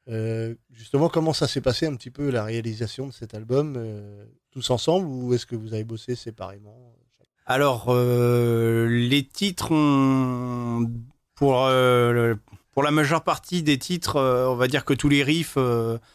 Euh, 0.08 0.54
justement, 0.72 1.08
comment 1.08 1.32
ça 1.32 1.48
s'est 1.48 1.60
passé 1.60 1.86
un 1.86 1.94
petit 1.94 2.10
peu 2.10 2.30
la 2.30 2.44
réalisation 2.44 3.06
de 3.06 3.12
cet 3.12 3.34
album 3.34 3.74
euh, 3.76 4.24
Tous 4.50 4.70
ensemble 4.70 5.06
ou 5.06 5.32
est-ce 5.34 5.46
que 5.46 5.56
vous 5.56 5.72
avez 5.72 5.84
bossé 5.84 6.14
séparément 6.14 6.92
Alors, 7.46 7.86
euh, 7.88 8.86
les 8.88 9.24
titres 9.24 9.72
ont. 9.72 10.90
Pour, 11.34 11.68
pour 12.72 12.82
la 12.84 12.90
majeure 12.92 13.24
partie 13.24 13.64
des 13.64 13.76
titres, 13.76 14.20
on 14.20 14.54
va 14.54 14.68
dire 14.68 14.84
que 14.84 14.94
tous 14.94 15.08
les 15.08 15.24
riffs 15.24 15.58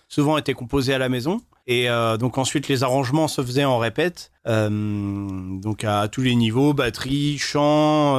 souvent 0.07 0.37
étaient 0.37 0.53
composés 0.53 0.93
à 0.93 0.97
la 0.97 1.09
maison. 1.09 1.41
Et 1.67 1.87
donc 2.19 2.37
ensuite, 2.37 2.69
les 2.69 2.83
arrangements 2.83 3.27
se 3.27 3.43
faisaient 3.43 3.65
en 3.65 3.79
répète. 3.79 4.31
donc 4.45 5.83
à 5.83 6.07
tous 6.07 6.21
les 6.21 6.35
niveaux, 6.35 6.73
batterie, 6.73 7.37
chant, 7.37 8.15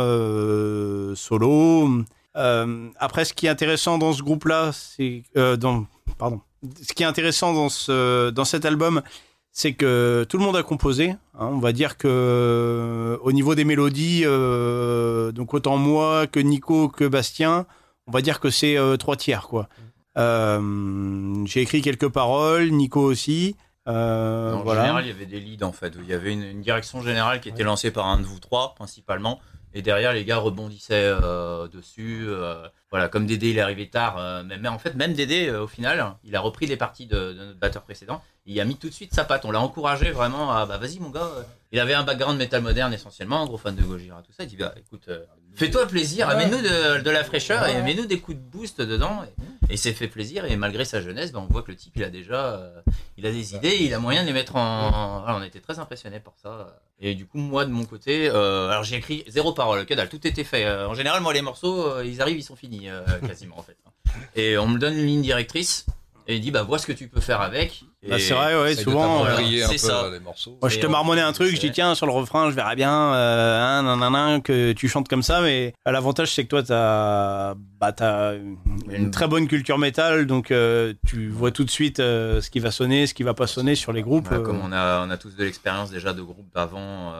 solo. 1.16 2.04
Euh, 2.36 2.88
après, 2.96 3.24
ce 3.24 3.34
qui 3.34 3.46
est 3.46 3.50
intéressant 3.50 3.98
dans 3.98 4.12
ce 4.12 4.22
groupe-là, 4.22 4.70
c'est 4.72 5.24
euh, 5.36 5.56
dans 5.56 5.86
pardon, 6.18 6.40
ce 6.82 6.92
qui 6.92 7.02
est 7.02 7.06
intéressant 7.06 7.52
dans 7.52 7.68
ce 7.68 8.30
dans 8.30 8.44
cet 8.44 8.64
album, 8.64 9.02
c'est 9.52 9.72
que 9.72 10.24
tout 10.28 10.38
le 10.38 10.44
monde 10.44 10.56
a 10.56 10.62
composé. 10.62 11.10
Hein. 11.10 11.18
on 11.34 11.58
va 11.58 11.72
dire 11.72 11.96
que 11.96 12.08
euh, 12.08 13.16
au 13.22 13.32
niveau 13.32 13.54
des 13.54 13.64
mélodies, 13.64 14.22
donc 14.22 15.54
autant 15.54 15.76
moi 15.76 16.26
que 16.26 16.40
Nico 16.40 16.88
que 16.88 17.04
Bastien, 17.04 17.66
on 18.06 18.12
va 18.12 18.22
dire 18.22 18.38
que 18.38 18.50
c'est 18.50 18.76
trois 18.98 19.16
tiers 19.16 19.48
quoi. 19.48 19.68
J'ai 20.16 21.62
écrit 21.62 21.82
quelques 21.82 22.08
paroles, 22.08 22.70
Nico 22.70 23.00
aussi. 23.00 23.56
en 23.86 24.64
général, 24.64 25.04
il 25.04 25.08
y 25.08 25.12
avait 25.12 25.26
des 25.26 25.40
leads 25.40 25.64
en 25.64 25.72
fait. 25.72 25.94
Il 25.98 26.08
y 26.08 26.12
avait 26.12 26.32
une, 26.32 26.60
direction 26.60 27.02
générale 27.02 27.40
qui 27.40 27.48
était 27.48 27.64
lancée 27.64 27.90
par 27.90 28.06
un 28.06 28.18
de 28.18 28.24
vous 28.24 28.38
trois 28.38 28.74
principalement. 28.76 29.40
Et 29.72 29.82
derrière, 29.82 30.12
les 30.12 30.24
gars 30.24 30.38
rebondissaient 30.38 31.14
euh, 31.22 31.68
dessus. 31.68 32.24
Euh, 32.26 32.66
voilà, 32.90 33.08
comme 33.08 33.26
Dédé, 33.26 33.50
il 33.50 33.58
est 33.58 33.60
arrivé 33.60 33.88
tard. 33.88 34.18
Euh, 34.18 34.42
mais, 34.44 34.68
en 34.68 34.78
fait, 34.78 34.94
même 34.94 35.12
Dédé, 35.12 35.50
au 35.50 35.68
final, 35.68 36.16
il 36.24 36.34
a 36.34 36.40
repris 36.40 36.66
les 36.66 36.76
parties 36.76 37.06
de, 37.06 37.32
notre 37.32 37.58
batteur 37.58 37.82
précédent. 37.82 38.22
Il 38.46 38.58
a 38.60 38.64
mis 38.64 38.76
tout 38.76 38.88
de 38.88 38.94
suite 38.94 39.14
sa 39.14 39.24
patte. 39.24 39.44
On 39.44 39.52
l'a 39.52 39.60
encouragé 39.60 40.10
vraiment 40.10 40.50
à, 40.50 40.66
bah 40.66 40.78
vas-y 40.78 40.98
mon 40.98 41.10
gars. 41.10 41.30
Il 41.72 41.78
avait 41.78 41.94
un 41.94 42.02
background 42.02 42.36
métal 42.36 42.62
moderne 42.62 42.92
essentiellement, 42.92 43.42
un 43.42 43.46
gros 43.46 43.58
fan 43.58 43.76
de 43.76 43.82
Gojira, 43.82 44.22
tout 44.22 44.32
ça. 44.32 44.42
Il 44.42 44.48
dit, 44.48 44.56
bah 44.56 44.74
écoute, 44.76 45.08
fais-toi 45.54 45.86
plaisir, 45.86 46.28
amène-nous 46.28 46.60
de, 46.60 47.10
la 47.10 47.24
fraîcheur 47.24 47.66
et 47.66 47.76
amène-nous 47.76 48.06
des 48.06 48.20
coups 48.20 48.36
de 48.36 48.42
boost 48.42 48.80
dedans. 48.80 49.22
Et, 49.68 49.76
c'est 49.76 49.92
fait 49.92 50.08
plaisir. 50.08 50.44
Et 50.46 50.56
malgré 50.56 50.84
sa 50.84 51.00
jeunesse, 51.00 51.32
bah, 51.32 51.44
on 51.46 51.52
voit 51.52 51.62
que 51.62 51.70
le 51.70 51.76
type, 51.76 51.92
il 51.96 52.04
a 52.04 52.10
déjà, 52.10 52.72
il 53.16 53.26
a 53.26 53.30
des 53.30 53.54
idées, 53.54 53.78
il 53.80 53.94
a 53.94 53.98
moyen 53.98 54.22
de 54.22 54.26
les 54.26 54.32
mettre 54.32 54.56
en. 54.56 55.24
on 55.28 55.42
était 55.42 55.60
très 55.60 55.78
impressionnés 55.78 56.20
par 56.20 56.34
ça. 56.42 56.80
Et 57.02 57.14
du 57.14 57.26
coup, 57.26 57.38
moi, 57.38 57.64
de 57.64 57.70
mon 57.70 57.84
côté, 57.84 58.28
euh, 58.28 58.68
alors 58.68 58.84
j'ai 58.84 58.96
écrit 58.96 59.24
zéro 59.26 59.52
parole, 59.52 59.86
que 59.86 59.94
dalle, 59.94 60.10
tout 60.10 60.26
était 60.26 60.44
fait. 60.44 60.66
Euh, 60.66 60.86
en 60.86 60.94
général, 60.94 61.22
moi, 61.22 61.32
les 61.32 61.40
morceaux, 61.40 61.86
euh, 61.86 62.04
ils 62.04 62.20
arrivent, 62.20 62.38
ils 62.38 62.44
sont 62.44 62.56
finis, 62.56 62.88
quasiment, 63.26 63.58
en 63.58 63.62
fait. 63.62 63.76
Et 64.36 64.58
on 64.58 64.68
me 64.68 64.78
donne 64.78 64.94
une 64.94 65.06
ligne 65.06 65.22
directrice. 65.22 65.86
Et 66.26 66.36
il 66.36 66.40
dit 66.40 66.50
bah 66.50 66.62
vois 66.62 66.78
ce 66.78 66.86
que 66.86 66.92
tu 66.92 67.08
peux 67.08 67.20
faire 67.20 67.40
avec. 67.40 67.84
Bah, 68.08 68.18
c'est 68.18 68.32
vrai, 68.32 68.58
ouais, 68.58 68.74
souvent. 68.74 69.26
Euh, 69.26 69.36
c'est 69.68 69.76
ça. 69.76 70.08
Les 70.10 70.20
morceaux. 70.20 70.56
Moi, 70.62 70.70
je 70.70 70.78
te 70.78 70.86
marmonnais 70.86 71.20
un 71.20 71.32
truc, 71.32 71.54
je 71.54 71.60
dis 71.60 71.70
tiens 71.70 71.94
sur 71.94 72.06
le 72.06 72.12
refrain, 72.12 72.50
je 72.50 72.54
verrais 72.54 72.76
bien, 72.76 73.12
euh, 73.12 73.60
hein, 73.84 74.40
que 74.40 74.72
tu 74.72 74.88
chantes 74.88 75.08
comme 75.08 75.22
ça, 75.22 75.40
mais 75.42 75.74
l'avantage 75.84 76.32
c'est 76.32 76.44
que 76.44 76.48
toi 76.48 76.62
t'as, 76.62 77.54
bah 77.78 77.92
t'as 77.92 78.34
une, 78.88 79.10
très 79.10 79.28
bonne 79.28 79.48
culture 79.48 79.78
métal, 79.78 80.26
donc 80.26 80.50
euh, 80.50 80.94
tu 81.06 81.28
vois 81.28 81.50
tout 81.50 81.64
de 81.64 81.70
suite 81.70 82.00
euh, 82.00 82.40
ce 82.40 82.50
qui 82.50 82.60
va 82.60 82.70
sonner, 82.70 83.06
ce 83.06 83.14
qui 83.14 83.22
va 83.22 83.34
pas 83.34 83.46
sonner 83.46 83.74
sur 83.74 83.92
les 83.92 84.02
groupes. 84.02 84.28
comme 84.42 84.60
on 84.62 84.72
a, 84.72 85.04
on 85.06 85.10
a 85.10 85.16
tous 85.16 85.36
de 85.36 85.44
l'expérience 85.44 85.90
déjà 85.90 86.12
de 86.12 86.22
groupes 86.22 86.52
d'avant, 86.54 87.12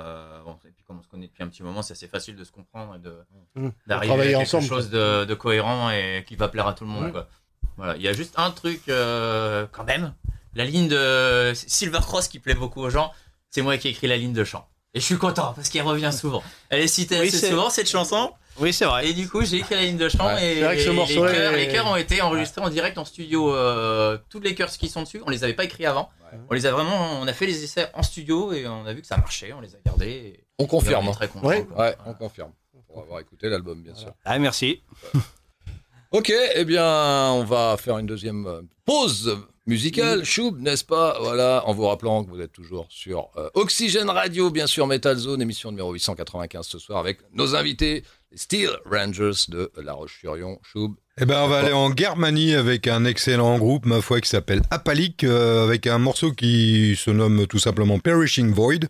bon, 0.45 0.57
et 0.65 0.71
puis 0.71 0.85
comme 0.87 0.99
on 0.99 1.03
se 1.03 1.09
connaît 1.09 1.27
depuis 1.27 1.43
un 1.43 1.49
petit 1.49 1.63
moment, 1.63 1.83
c'est 1.83 1.93
assez 1.93 2.09
facile 2.09 2.37
de 2.37 2.45
se 2.45 2.53
comprendre 2.53 2.97
et 2.97 2.99
de 2.99 3.15
mmh. 3.57 3.69
d'arriver 3.87 4.13
à 4.13 4.17
quelque 4.17 4.37
ensemble, 4.43 4.65
chose 4.65 4.91
de, 4.91 5.25
de, 5.25 5.35
cohérent 5.35 5.91
et 5.91 6.25
qui 6.27 6.37
va 6.37 6.49
plaire 6.49 6.67
à 6.67 6.75
tout 6.75 6.85
le 6.85 6.91
monde. 6.91 7.13
Quoi. 7.13 7.29
Voilà, 7.77 7.97
il 7.97 8.03
y 8.03 8.09
a 8.09 8.13
juste 8.13 8.35
un 8.37 8.51
truc 8.51 8.83
euh, 8.89 9.67
quand 9.73 9.85
même. 9.85 10.15
La 10.55 10.65
ligne 10.65 10.89
de 10.89 11.53
Silver 11.55 12.01
Cross 12.01 12.29
qui 12.29 12.39
plaît 12.39 12.55
beaucoup 12.55 12.81
aux 12.81 12.91
gens, 12.91 13.13
c'est 13.51 13.63
moi 13.63 13.79
qui 13.79 13.89
ai 13.89 13.91
écrit 13.93 14.07
la 14.07 14.17
ligne 14.17 14.33
de 14.33 14.45
chant. 14.45 14.67
Et 14.93 15.01
je 15.01 15.05
suis 15.05 15.19
content 15.19 15.53
parce 15.55 15.69
qu'elle 15.69 15.83
revient 15.83 16.13
souvent. 16.13 16.43
Elle 16.69 16.81
est 16.81 16.89
citée 16.89 17.17
assez 17.17 17.49
souvent 17.49 17.71
cette 17.71 17.89
chanson. 17.89 18.33
Oui, 18.59 18.73
c'est 18.73 18.85
vrai. 18.85 19.09
Et 19.09 19.15
du 19.15 19.29
coup, 19.29 19.45
j'ai 19.45 19.59
écrit 19.59 19.77
la 19.77 19.83
ligne 19.83 19.97
de 19.97 20.09
chant 20.09 20.37
et, 20.37 20.63
vrai 20.63 20.77
que 20.77 20.83
ce 20.83 20.91
morceau 20.91 21.25
les, 21.25 21.69
chœurs, 21.69 21.87
ont 21.87 21.97
été 21.97 22.21
enregistrés 22.21 22.61
en 22.61 22.69
direct 22.69 22.99
en 22.99 23.05
studio. 23.05 23.55
Euh, 23.55 24.19
toutes 24.29 24.45
les 24.45 24.55
chœurs 24.55 24.71
qui 24.71 24.89
sont 24.89 25.03
dessus, 25.03 25.23
on 25.25 25.31
les 25.31 25.45
avait 25.45 25.55
pas 25.55 25.65
écrits 25.65 25.87
avant. 25.87 26.11
On 26.49 26.55
les 26.55 26.67
a 26.67 26.73
vraiment, 26.73 27.21
on 27.21 27.27
a 27.27 27.33
fait 27.33 27.47
les 27.47 27.65
essais 27.65 27.89
en 27.95 28.03
studio 28.03 28.53
et 28.53 28.67
on 28.67 28.87
a 28.87 28.93
vu 28.93 29.01
que 29.01 29.07
ça 29.07 29.17
marchait. 29.17 29.53
On 29.53 29.61
les 29.61 29.75
a 29.75 29.79
gardés. 29.85 30.45
on 30.59 30.67
confirme. 30.67 31.09
On 31.09 31.13
très 31.13 31.29
content, 31.29 31.47
ouais. 31.47 31.67
on 32.07 32.15
confirme. 32.15 32.53
Pour 32.87 33.03
avoir 33.03 33.21
écouté 33.21 33.49
l'album, 33.49 33.81
bien 33.83 33.95
sûr. 33.95 34.13
Ah, 34.25 34.39
merci. 34.41 34.83
Ok, 36.13 36.33
eh 36.57 36.65
bien, 36.65 37.31
on 37.31 37.45
va 37.45 37.77
faire 37.77 37.97
une 37.99 38.07
deuxième 38.07 38.45
euh, 38.45 38.63
pause 38.85 39.39
musicale. 39.65 40.25
Choub, 40.25 40.59
n'est-ce 40.59 40.85
pas? 40.85 41.17
Voilà, 41.21 41.63
en 41.67 41.73
vous 41.73 41.87
rappelant 41.87 42.25
que 42.25 42.31
vous 42.31 42.41
êtes 42.41 42.51
toujours 42.51 42.87
sur 42.89 43.31
euh, 43.37 43.49
Oxygène 43.55 44.11
Radio, 44.11 44.51
bien 44.51 44.67
sûr, 44.67 44.89
Metal 44.89 45.17
Zone, 45.17 45.41
émission 45.41 45.71
numéro 45.71 45.93
895 45.93 46.67
ce 46.67 46.81
soir 46.81 46.99
avec 46.99 47.19
nos 47.33 47.55
invités, 47.55 48.03
les 48.33 48.39
Steel 48.39 48.71
Rangers 48.91 49.47
de 49.51 49.71
La 49.77 49.93
Roche-sur-Yon. 49.93 50.59
Choub. 50.65 50.97
Eh 51.21 51.27
ben, 51.27 51.45
on 51.45 51.49
va 51.49 51.59
aller 51.59 51.73
en 51.73 51.95
Germanie 51.95 52.55
avec 52.55 52.89
un 52.89 53.05
excellent 53.05 53.57
groupe, 53.59 53.87
ma 53.87 54.01
foi, 54.01 54.21
qui 54.21 54.29
s'appelle 54.29 54.63
Apalik, 54.71 55.23
euh, 55.23 55.63
avec 55.63 55.87
un 55.87 55.99
morceau 55.99 56.33
qui 56.33 56.97
se 56.97 57.13
nomme 57.13 57.47
tout 57.47 57.61
simplement 57.61 58.01
Perishing 58.01 58.51
Void 58.51 58.89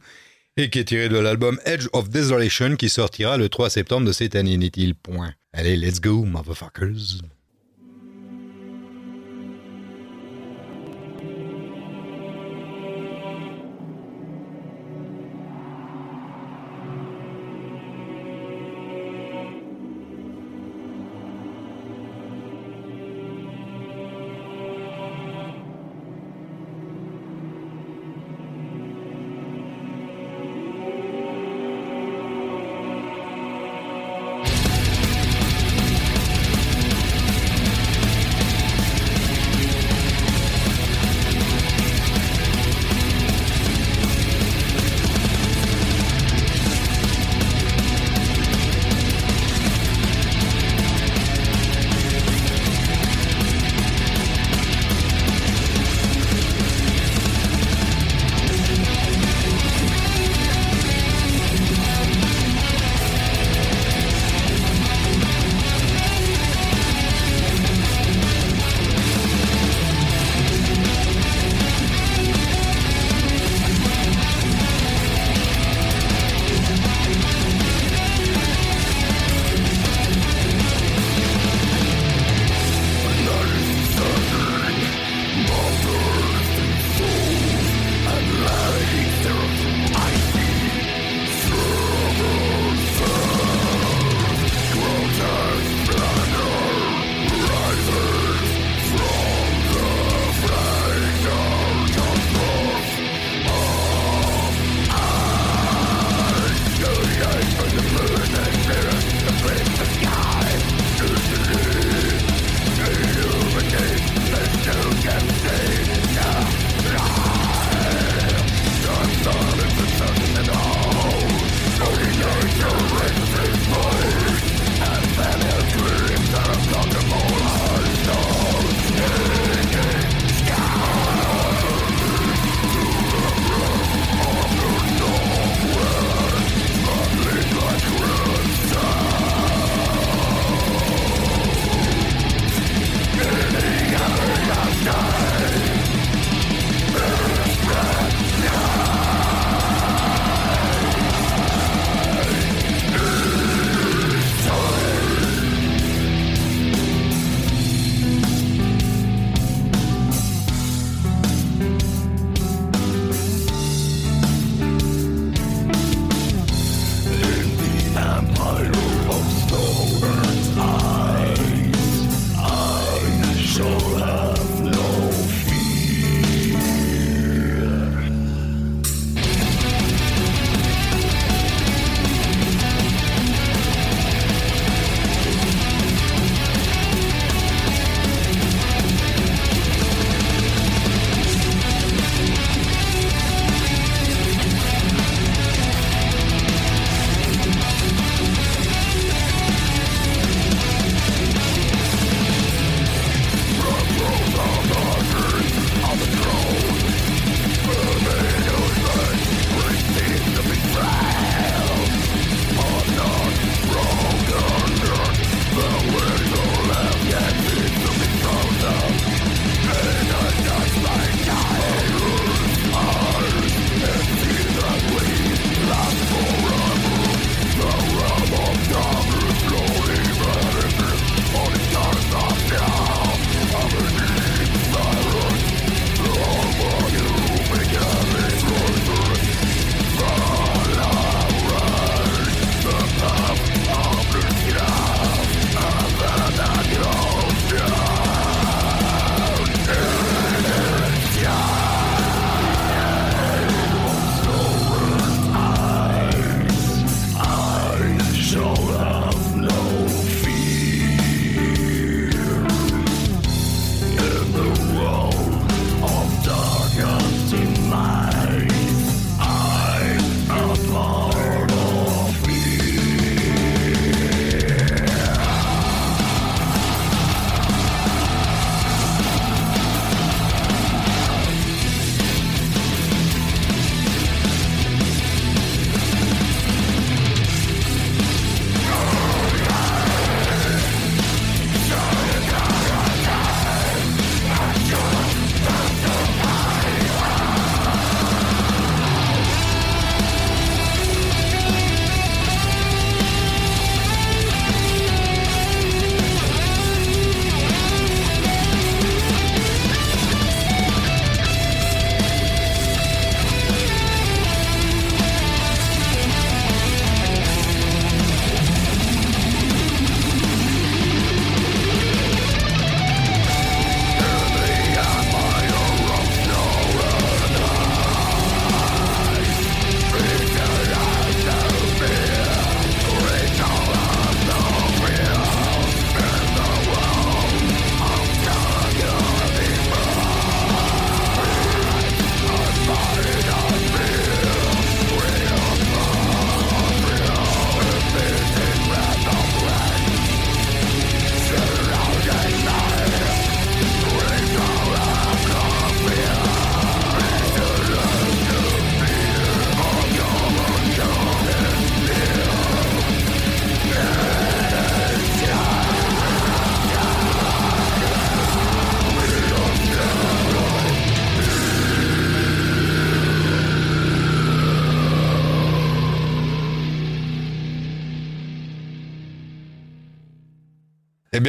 et 0.61 0.71
qui 0.71 0.79
est 0.79 0.85
tiré 0.85 1.09
de 1.09 1.19
l'album 1.19 1.59
Edge 1.65 1.87
of 1.93 2.11
Desolation 2.11 2.77
qui 2.77 2.89
sortira 2.89 3.37
le 3.39 3.49
3 3.49 3.71
septembre 3.71 4.07
de 4.07 4.13
cette 4.13 4.37
année, 4.37 4.57
n'est-il 4.57 4.95
point? 4.95 5.33
Allez, 5.53 5.77
let's 5.77 6.01
go, 6.01 6.25
motherfuckers. 6.25 7.23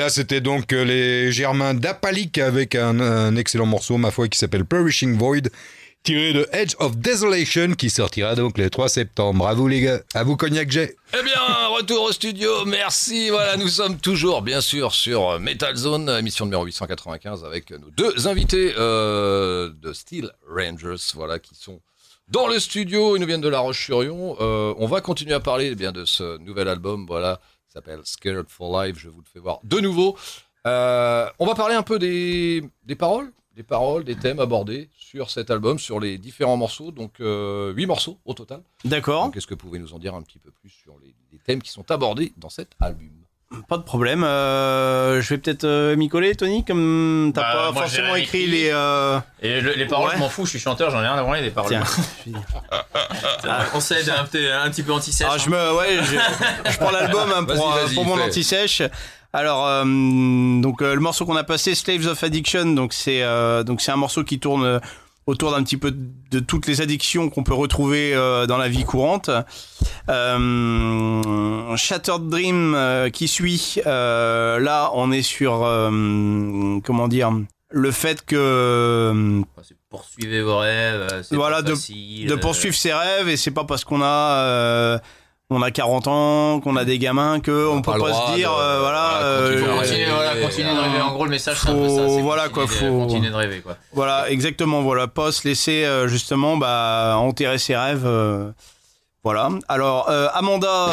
Bien, 0.02 0.10
c'était 0.10 0.42
donc 0.42 0.72
les 0.72 1.32
Germains 1.32 1.76
d'Apalik 1.76 2.40
avec 2.40 2.74
un, 2.74 3.36
excellent 3.36 3.68
morceau, 3.68 3.98
ma 3.98 4.10
foi, 4.10 4.28
qui 4.30 4.40
s'appelle 4.40 4.66
Perishing 4.66 5.16
Void, 5.16 5.50
tiré 6.02 6.34
de 6.34 6.48
Edge 6.54 6.74
of 6.80 6.98
Desolation, 6.98 7.74
qui 7.76 7.92
sortira 7.92 8.34
donc 8.34 8.58
le 8.58 8.72
3 8.72 8.90
septembre. 8.90 9.48
À 9.48 9.54
vous, 9.54 9.68
les 9.68 9.82
gars. 9.82 10.00
À 10.16 10.24
vous, 10.24 10.38
Cognac 10.38 10.72
J. 10.72 10.80
Eh 10.80 11.24
bien, 11.24 11.68
retour 11.68 12.02
au 12.02 12.12
studio. 12.12 12.66
Merci. 12.66 13.30
Voilà, 13.30 13.58
nous 13.58 13.68
sommes 13.68 14.00
toujours, 14.00 14.42
bien 14.42 14.60
sûr, 14.60 14.92
sur 14.92 15.40
Metal 15.40 15.76
Zone, 15.76 16.10
émission 16.10 16.46
numéro 16.46 16.66
895, 16.66 17.46
avec 17.46 17.70
nos 17.70 17.92
deux 17.92 18.28
invités 18.28 18.74
euh, 18.80 19.70
de 19.84 19.94
Steel 19.94 20.32
Rangers, 20.50 21.12
voilà, 21.14 21.38
qui 21.38 21.54
sont 21.54 21.80
dans 22.28 22.48
le 22.48 22.58
studio. 22.58 23.16
Ils 23.18 23.20
nous 23.20 23.28
viennent 23.28 23.40
de 23.40 23.50
La 23.50 23.60
Roche-sur-Yon. 23.60 24.38
Euh, 24.42 24.74
on 24.78 24.88
va 24.88 25.02
continuer 25.02 25.36
à 25.36 25.40
parler 25.40 25.70
eh 25.74 25.76
bien 25.76 25.92
de 25.92 26.06
ce 26.06 26.40
nouvel 26.40 26.68
album, 26.68 27.06
voilà, 27.08 27.40
s'appelle 27.72 28.02
Scared 28.04 28.50
for 28.50 28.82
Life. 28.82 28.98
Je 28.98 29.10
vous 29.10 29.20
le 29.22 29.26
fais 29.32 29.40
voir 29.40 29.60
de 29.64 29.80
nouveau. 29.80 30.18
Euh, 30.68 31.28
on 31.40 31.46
va 31.46 31.56
parler 31.56 31.76
un 31.76 31.84
peu 31.84 31.98
des, 31.98 32.64
des, 32.84 32.96
paroles, 32.96 33.32
des 33.56 33.64
paroles, 33.64 34.04
des 34.04 34.16
thèmes 34.16 34.40
abordés 34.40 34.90
sur 34.96 35.30
cet 35.32 35.50
album, 35.50 35.80
sur 35.80 36.00
les 36.00 36.18
différents 36.18 36.58
morceaux. 36.58 36.92
Donc, 36.92 37.20
euh, 37.20 37.74
huit 37.74 37.86
morceaux 37.86 38.20
au 38.26 38.34
total. 38.34 38.62
D'accord. 38.86 39.32
Qu'est-ce 39.32 39.48
que 39.48 39.54
vous 39.54 39.60
pouvez 39.60 39.80
nous 39.80 39.94
en 39.94 40.00
dire 40.00 40.14
un 40.14 40.22
petit 40.22 40.40
peu 40.40 40.52
plus 40.52 40.70
sur 40.70 40.98
les, 41.00 41.16
les 41.32 41.40
thèmes 41.40 41.62
qui 41.62 41.72
sont 41.72 41.90
abordés 41.90 42.34
dans 42.38 42.50
cet 42.50 42.72
album? 42.80 43.10
Pas 43.68 43.78
de 43.78 43.84
problème. 43.84 44.24
Euh, 44.24 45.22
je 45.22 45.30
vais 45.30 45.38
peut-être 45.38 45.66
euh, 45.66 45.96
m'y 45.96 46.10
coller, 46.10 46.36
Tony, 46.36 46.64
comme 46.64 47.32
t'as 47.34 47.42
bah, 47.42 47.72
pas 47.74 47.82
forcément 47.82 48.16
écrit, 48.16 48.48
les. 48.48 48.70
Euh... 48.72 49.20
Et 49.42 49.62
les 49.62 49.86
paroles, 49.86 50.12
je 50.14 50.20
m'en 50.20 50.30
fous, 50.30 50.46
je 50.46 50.52
suis 50.52 50.60
chanteur, 50.60 50.90
j'en 50.92 51.00
ai 51.02 51.08
rien 51.08 51.16
à 51.16 51.22
branler 51.22 51.42
des 51.42 51.52
paroles. 51.52 51.72
Tiens. 51.72 52.34
On 53.74 53.80
s'aide 53.80 54.10
un, 54.10 54.24
un, 54.24 54.70
petit 54.70 54.84
peu 54.84 54.94
anti-sèche. 54.94 55.28
Ah, 55.30 55.38
je 55.38 55.50
me, 55.50 55.58
hein. 55.58 55.74
ouais, 55.74 56.00
je, 56.02 56.72
je 56.72 56.78
prends 56.78 56.92
l'album 56.92 57.30
hein, 57.36 57.44
pour, 57.44 57.78
pour 57.94 58.06
mon 58.06 58.22
anti-sèche. 58.22 58.84
Alors, 59.34 59.66
euh, 59.66 59.84
donc 59.86 60.82
euh, 60.82 60.94
le 60.94 61.00
morceau 61.00 61.26
qu'on 61.26 61.38
a 61.38 61.44
passé, 61.44 61.74
Slaves 61.76 62.08
of 62.08 62.24
Addiction, 62.24 62.74
donc 62.74 62.94
c'est 62.94 63.24
donc 63.66 63.82
c'est 63.82 63.92
un 63.92 63.98
morceau 63.98 64.24
qui 64.24 64.40
tourne 64.40 64.80
autour 65.28 65.52
d'un 65.52 65.64
petit 65.64 65.78
peu 65.78 65.94
de 65.94 66.40
toutes 66.40 66.68
les 66.68 66.82
addictions 66.82 67.30
qu'on 67.30 67.44
peut 67.44 67.54
retrouver 67.54 68.14
euh, 68.14 68.48
dans 68.48 68.58
la 68.58 68.68
vie 68.68 68.84
courante. 68.84 69.30
Euh, 70.10 71.22
Shattered 71.76 72.30
Dream 72.30 72.74
euh, 72.76 73.10
qui 73.10 73.28
suit, 73.28 73.76
euh, 73.86 74.60
là 74.60 74.92
on 74.94 75.12
est 75.12 75.22
sur, 75.22 75.60
comment 76.84 77.08
dire, 77.08 77.32
le 77.70 77.92
fait 77.92 78.26
que... 78.26 79.42
Poursuivez 79.90 80.42
vos 80.42 80.58
rêves. 80.58 81.26
Voilà, 81.32 81.62
de, 81.62 81.74
de 81.74 82.36
poursuivre 82.36 82.76
ses 82.76 82.94
rêves 82.94 83.28
et 83.28 83.36
c'est 83.36 83.52
pas 83.52 83.66
parce 83.66 83.84
qu'on 83.84 84.02
a 84.02 85.02
on 85.52 85.62
a 85.62 85.70
40 85.70 86.08
ans, 86.08 86.60
qu'on 86.62 86.78
a 86.78 86.86
des 86.86 86.98
gamins, 86.98 87.42
que 87.42 87.68
on, 87.68 87.82
peut 87.82 87.92
pas 87.92 88.14
se 88.14 88.36
dire, 88.36 88.54
euh, 88.54 88.80
voilà, 88.80 89.18
euh, 89.22 89.80
continuer, 89.80 90.06
voilà, 90.10 90.36
continuer 90.38 90.74
de 90.74 90.80
rêver. 90.80 91.02
En 91.02 91.14
gros, 91.14 91.26
le 91.26 91.32
message, 91.32 91.60
c'est 91.60 91.70
un 91.70 91.76
peu 91.76 91.90
ça. 91.90 92.06
Voilà 92.22 92.48
quoi, 92.48 92.68
faut 92.68 93.00
continuer 93.00 93.30
de 93.30 93.36
rêver 93.36 93.60
quoi. 93.60 93.76
Voilà, 93.92 94.30
exactement. 94.32 94.82
Voilà, 94.82 95.08
pas 95.08 95.34
se 95.34 95.46
laisser 95.46 95.84
euh, 95.84 96.08
justement, 96.08 96.56
bah, 96.56 97.16
enterrer 97.18 97.58
ses 97.58 97.76
rêves. 97.76 98.08
Voilà. 99.24 99.50
Alors 99.68 100.10
Amanda, 100.34 100.92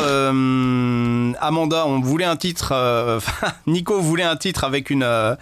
Amanda, 1.41 1.87
on 1.87 2.01
voulait 2.01 2.25
un 2.25 2.37
titre. 2.37 3.21
Nico 3.67 4.01
voulait 4.01 4.25
un 4.25 4.37
titre 4.37 4.65
avec 4.65 4.91
une 4.91 5.37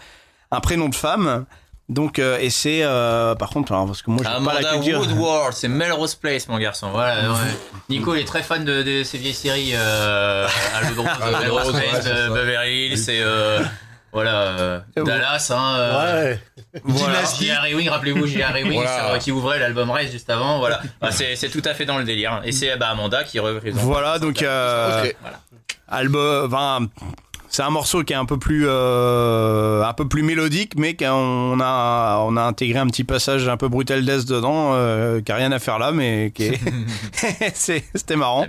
un 0.51 0.61
prénom 0.61 0.89
de 0.89 0.95
femme. 0.95 1.47
Donc, 1.89 2.19
euh, 2.19 2.39
et 2.41 2.51
c'est, 2.51 2.81
euh, 2.83 3.37
par 3.37 3.51
contre, 3.51 3.71
alors, 3.71 3.87
parce 3.87 4.03
que 4.03 4.11
moi, 4.11 4.25
j'ai 4.25 4.45
pas 4.45 4.61
la 4.61 4.73
culture. 4.73 5.01
Woodward, 5.01 5.53
c'est 5.53 5.69
Melrose 5.69 6.17
Place, 6.17 6.49
mon 6.49 6.59
garçon. 6.59 6.91
Voilà. 6.91 7.31
Ouais. 7.31 7.39
Nico, 7.89 8.15
il 8.17 8.23
est 8.23 8.25
très 8.25 8.43
fan 8.43 8.65
de, 8.65 8.83
de 8.83 9.05
ces 9.05 9.19
vieilles 9.19 9.35
séries. 9.35 9.71
Euh, 9.75 10.49
à 10.75 10.81
le 10.81 10.97
de 10.97 11.41
Melrose 11.45 11.73
Place, 11.73 12.05
Beverly 12.05 12.87
Hills, 12.87 12.99
c'est 12.99 13.21
euh, 13.21 13.61
voilà, 14.17 14.41
euh, 14.59 14.81
Dallas. 14.97 15.51
Hein, 15.51 15.77
euh, 15.77 16.31
ouais. 16.33 16.41
Voilà. 16.85 17.19
J.R. 17.39 17.77
Wing, 17.77 17.91
rappelez-vous 17.91 18.27
J.R. 18.27 18.55
Wing 18.55 18.73
voilà. 18.73 19.19
qui 19.19 19.31
ouvrait 19.31 19.59
l'album 19.59 19.91
Race 19.91 20.11
juste 20.11 20.31
avant. 20.31 20.59
Voilà. 20.59 20.81
Bah, 21.03 21.11
c'est, 21.11 21.51
tout 21.51 21.61
à 21.67 21.75
fait 21.75 21.85
dans 21.85 21.99
le 21.99 22.05
délire. 22.05 22.41
Et 22.43 22.53
c'est 22.53 22.75
bah, 22.79 22.89
Amanda 22.89 23.25
qui 23.25 23.39
représente. 23.39 23.83
Voilà, 23.83 24.19
donc. 24.19 24.43
Euh, 24.43 25.03
okay. 25.03 25.17
voilà. 25.21 25.41
Album, 25.89 26.47
enfin, 26.47 26.89
c'est 27.51 27.63
un 27.63 27.69
morceau 27.69 28.05
qui 28.05 28.15
est 28.15 28.17
un 28.17 28.25
peu 28.25 28.39
plus 28.39 28.65
euh, 28.67 29.85
un 29.85 29.93
peu 29.93 30.09
plus 30.09 30.23
mélodique, 30.23 30.73
mais 30.79 30.97
qu'on 30.97 31.61
a 31.61 32.19
on 32.21 32.39
a 32.39 32.43
intégré 32.43 32.79
un 32.79 32.87
petit 32.87 33.05
passage 33.05 33.47
un 33.51 33.59
peu 33.59 33.69
brutal 33.69 34.03
death 34.07 34.25
dedans, 34.25 34.71
euh, 34.73 35.21
qui 35.21 35.31
a 35.31 35.37
rien 35.37 35.53
à 35.53 35.59
faire 35.59 35.79
là, 35.79 35.93
mais 35.93 36.33
qui 36.35 36.45
est 36.45 36.61
c'était 37.55 38.17
marrant. 38.17 38.47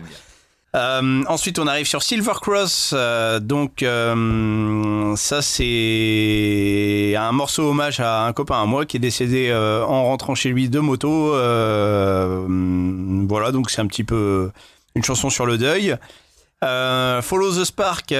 Euh, 0.77 1.23
ensuite, 1.27 1.57
on 1.59 1.65
arrive 1.65 1.87
sur 1.87 2.03
Silver 2.03 2.33
Cross. 2.39 2.93
Euh, 2.95 3.39
donc, 3.39 3.81
euh, 3.81 5.15
ça, 5.15 5.41
c'est 5.41 7.15
un 7.17 7.31
morceau 7.31 7.71
hommage 7.71 7.99
à 7.99 8.25
un 8.25 8.33
copain 8.33 8.61
à 8.61 8.65
moi 8.65 8.85
qui 8.85 8.97
est 8.97 8.99
décédé 8.99 9.51
en 9.53 10.03
rentrant 10.03 10.35
chez 10.35 10.49
lui 10.49 10.69
de 10.69 10.79
moto. 10.79 11.31
voilà, 13.27 13.51
donc 13.51 13.71
c'est 13.71 13.81
un 13.81 13.87
petit 13.87 14.03
peu 14.03 14.51
une 14.95 15.03
chanson 15.03 15.29
sur 15.29 15.47
le 15.47 15.57
deuil. 15.57 15.95
Follow 16.61 17.51
the 17.51 17.65
Spark, 17.65 18.13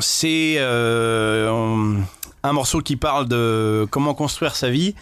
c'est 0.00 0.58
un 0.58 2.52
morceau 2.52 2.80
qui 2.80 2.96
parle 2.96 3.28
de 3.28 3.86
comment 3.90 4.14
construire 4.14 4.56
sa 4.56 4.70
vie. 4.70 4.94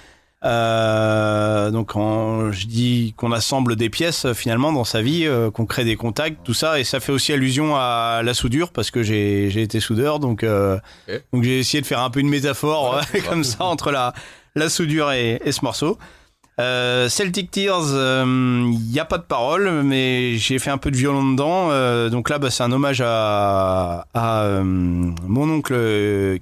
Donc 0.44 1.88
quand 1.92 2.52
je 2.52 2.66
dis 2.66 3.14
qu'on 3.16 3.32
assemble 3.32 3.76
des 3.76 3.88
pièces 3.90 4.32
finalement 4.34 4.72
dans 4.72 4.84
sa 4.84 5.02
vie, 5.02 5.26
qu'on 5.54 5.66
crée 5.66 5.84
des 5.84 5.96
contacts, 5.96 6.38
tout 6.44 6.54
ça, 6.54 6.78
et 6.78 6.84
ça 6.84 7.00
fait 7.00 7.12
aussi 7.12 7.32
allusion 7.32 7.76
à 7.76 8.20
la 8.22 8.34
soudure 8.34 8.70
parce 8.70 8.90
que 8.90 9.02
j'ai 9.02 9.62
été 9.62 9.80
soudeur, 9.80 10.18
donc 10.18 10.44
donc 10.44 11.42
j'ai 11.42 11.58
essayé 11.58 11.80
de 11.80 11.86
faire 11.86 12.00
un 12.00 12.10
peu 12.10 12.20
une 12.20 12.28
métaphore 12.28 13.00
comme 13.28 13.44
ça 13.44 13.64
entre 13.64 13.90
la 13.90 14.12
la 14.54 14.68
soudure 14.68 15.12
et, 15.12 15.40
et 15.44 15.52
ce 15.52 15.64
morceau. 15.64 15.98
Euh, 16.60 17.08
Celtic 17.08 17.50
Tears, 17.50 17.88
il 17.88 17.96
euh, 17.96 18.24
n'y 18.24 19.00
a 19.00 19.04
pas 19.04 19.18
de 19.18 19.24
parole, 19.24 19.82
mais 19.82 20.36
j'ai 20.36 20.58
fait 20.58 20.70
un 20.70 20.78
peu 20.78 20.90
de 20.90 20.96
violon 20.96 21.32
dedans. 21.32 21.70
Euh, 21.70 22.08
donc 22.10 22.30
là, 22.30 22.38
bah, 22.38 22.50
c'est 22.50 22.62
un 22.62 22.70
hommage 22.70 23.02
à, 23.04 24.06
à 24.14 24.60
mon 24.62 25.50
oncle 25.50 25.74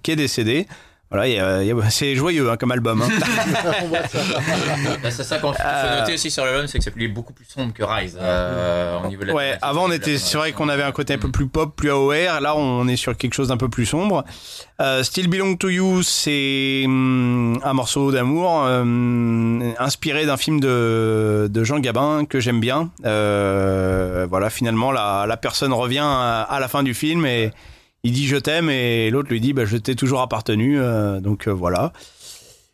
qui 0.03 0.11
est 0.11 0.17
décédé. 0.17 0.67
Voilà, 1.13 1.91
c'est 1.91 2.15
joyeux 2.15 2.51
hein, 2.51 2.57
comme 2.57 2.73
album. 2.73 3.03
Hein. 3.03 3.09
C'est 5.11 5.25
ça 5.25 5.39
qu'on 5.39 5.53
faut 5.53 5.63
euh, 5.63 6.01
noter 6.01 6.15
aussi 6.15 6.31
sur 6.31 6.45
l'album, 6.45 6.67
c'est 6.67 6.79
que 6.79 6.85
c'est 6.85 7.09
beaucoup 7.09 7.35
plus 7.35 7.45
sombre 7.45 7.75
que 7.75 7.83
Rise 7.83 8.17
euh, 8.21 8.99
au 9.05 9.09
niveau 9.09 9.23
de 9.23 9.29
la 9.29 9.35
Ouais, 9.35 9.59
avant 9.61 9.89
on 9.89 9.93
était, 9.93 10.17
c'est 10.17 10.39
vrai 10.39 10.53
qu'on 10.53 10.69
avait 10.69 10.83
un 10.83 10.93
côté 10.93 11.15
un 11.15 11.19
peu 11.19 11.31
plus 11.31 11.47
pop, 11.47 11.75
plus 11.77 11.91
AOR. 11.91 12.41
Là, 12.41 12.57
on 12.57 12.89
est 12.89 12.97
sur 12.97 13.17
quelque 13.17 13.35
chose 13.35 13.49
d'un 13.49 13.57
peu 13.57 13.69
plus 13.69 13.85
sombre. 13.85 14.25
Euh, 14.81 15.03
Still 15.03 15.29
Belong 15.29 15.57
to 15.57 15.69
You, 15.69 16.03
c'est 16.03 16.83
hum, 16.87 17.61
un 17.63 17.73
morceau 17.75 18.11
d'amour 18.11 18.65
inspiré 19.79 20.25
d'un 20.25 20.37
film 20.37 20.61
de, 20.61 21.49
de 21.51 21.65
Jean 21.65 21.81
Gabin 21.81 22.25
que 22.25 22.41
j'aime 22.41 22.61
bien. 22.61 22.91
voilà, 23.03 24.51
finalement, 24.51 24.93
la, 24.93 25.27
la 25.29 25.37
personne 25.37 25.73
revient 25.73 26.05
à, 26.05 26.59
la 26.59 26.69
fin 26.69 26.83
du 26.83 26.95
film 26.95 27.27
et 27.27 27.51
il 28.05 28.13
dit 28.13 28.27
je 28.27 28.37
t'aime 28.37 28.69
et 28.69 29.11
l'autre 29.11 29.29
lui 29.31 29.41
dit 29.41 29.53
bah, 29.53 29.65
je 29.65 29.77
t'ai 29.77 29.95
toujours 29.95 30.21
appartenu. 30.21 30.81
Euh, 30.81 31.21
donc 31.21 31.47
euh, 31.47 31.53
voilà. 31.53 31.93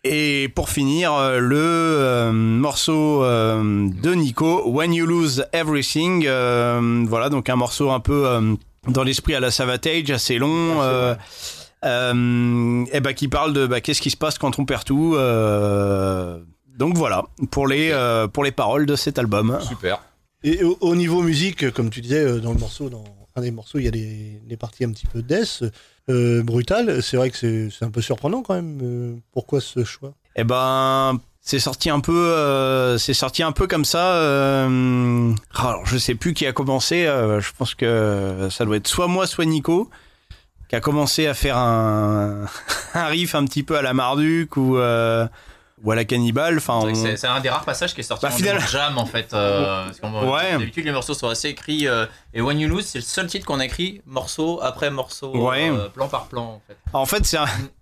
Et 0.05 0.49
pour 0.55 0.71
finir, 0.71 1.13
euh, 1.13 1.39
le 1.39 2.33
morceau 2.33 3.23
de 3.23 4.15
Nico, 4.15 4.63
When 4.71 4.95
You 4.95 5.07
Lose 5.07 5.45
Everything. 5.53 6.25
voilà, 7.07 7.29
donc 7.29 7.49
un 7.51 7.57
morceau 7.57 7.91
un 7.91 8.01
peu 8.01 8.57
dans 8.87 9.03
l'esprit 9.03 9.35
à 9.35 9.41
la 9.41 9.51
Savatage, 9.51 10.11
assez 10.11 10.39
long. 10.39 10.83
et 11.83 13.01
bah, 13.01 13.13
qui 13.15 13.29
parle 13.29 13.53
de 13.53 13.67
bah, 13.67 13.81
qu'est-ce 13.81 14.01
qui 14.01 14.11
se 14.11 14.17
passe 14.17 14.39
quand 14.39 14.59
on 14.59 14.65
perd 14.65 14.85
tout. 14.85 15.17
donc 16.79 16.97
voilà, 16.97 17.25
pour 17.51 17.67
les, 17.67 17.93
pour 18.33 18.45
les 18.45 18.53
paroles 18.53 18.87
de 18.87 18.97
cet 18.97 19.19
album. 19.19 19.59
Super. 19.61 20.01
Et 20.45 20.63
au, 20.63 20.79
au, 20.81 20.95
niveau 20.95 21.21
musique, 21.21 21.73
comme 21.73 21.91
tu 21.91 22.01
disais 22.01 22.41
dans 22.41 22.53
le 22.53 22.59
morceau, 22.61 22.89
dans 22.89 23.03
des 23.41 23.51
morceaux, 23.51 23.79
il 23.79 23.85
y 23.85 23.89
a 23.89 23.91
des, 23.91 24.57
parties 24.59 24.85
un 24.85 24.91
petit 24.91 25.07
peu 25.07 25.23
death, 25.23 25.65
euh, 26.09 26.43
brutales. 26.43 27.03
C'est 27.03 27.17
vrai 27.17 27.31
que 27.31 27.37
c'est 27.37 27.85
un 27.85 27.91
peu 27.91 28.01
surprenant 28.01 28.43
quand 28.43 28.55
même. 28.55 28.81
Euh, 28.83 29.17
pourquoi 29.33 29.61
ce 29.61 29.85
choix? 29.85 30.15
Eh 30.37 30.45
ben, 30.45 31.19
c'est 31.41 31.59
sorti 31.59 31.91
un 31.91 32.01
peu, 32.01 32.13
euh, 32.13 32.99
c'est 32.99 33.15
sorti 33.15 33.43
un 33.43 33.53
peu 33.53 33.67
comme 33.67 33.85
ça. 33.85 34.15
Euh, 34.15 35.33
alors, 35.55 35.87
je 35.87 35.99
sais 35.99 36.15
plus 36.15 36.35
qui 36.35 36.47
a 36.47 36.53
commencé. 36.53 37.05
je 37.05 37.51
pense 37.57 37.75
que 37.75 38.49
ça 38.51 38.65
doit 38.65 38.77
être 38.77 38.89
soit 38.89 39.09
moi, 39.09 39.27
soit 39.27 39.45
Nico, 39.45 39.91
qui 40.69 40.77
a 40.77 40.81
commencé 40.81 41.27
à 41.27 41.35
faire 41.35 41.57
un, 41.57 42.47
un 42.95 43.07
riff 43.07 43.35
un 43.35 43.45
petit 43.45 43.63
peu 43.63 43.77
à 43.77 43.83
la 43.83 43.95
Marduk 43.95 44.57
ou 44.57 44.79
ou 45.85 45.93
à 45.93 45.95
la 45.95 46.05
cannibale. 46.05 46.59
Enfin, 46.59 46.81
c'est 46.95 47.27
un 47.27 47.41
des 47.41 47.49
rares 47.49 47.65
passages 47.65 47.95
qui 47.95 48.01
est 48.01 48.05
sorti 48.05 48.27
bah, 48.27 48.33
en 48.55 48.59
jam 48.61 48.99
en 48.99 49.07
fait. 49.07 49.33
Euh, 49.33 49.87
ouais. 50.03 50.53
D'habitude 50.53 50.85
les 50.85 50.93
morceaux 50.93 51.15
sont 51.15 51.29
assez 51.29 51.49
écrits. 51.49 51.87
Euh, 51.87 52.07
et 52.35 52.41
When 52.41 52.59
You 52.59 52.69
Lose, 52.69 52.87
c'est 52.87 52.99
le 52.99 53.05
seul 53.05 53.27
titre 53.27 53.47
qu'on 53.47 53.61
a 53.61 53.65
écrit 53.65 54.03
morceau 54.07 54.61
après 54.63 54.91
morceau, 54.91 55.33
euh, 55.35 55.89
plan 55.89 56.09
par 56.09 56.27
plan 56.27 56.43
en 56.43 56.63
fait. 56.67 56.77
En 56.93 57.07
fait, 57.07 57.25
c'est 57.25 57.39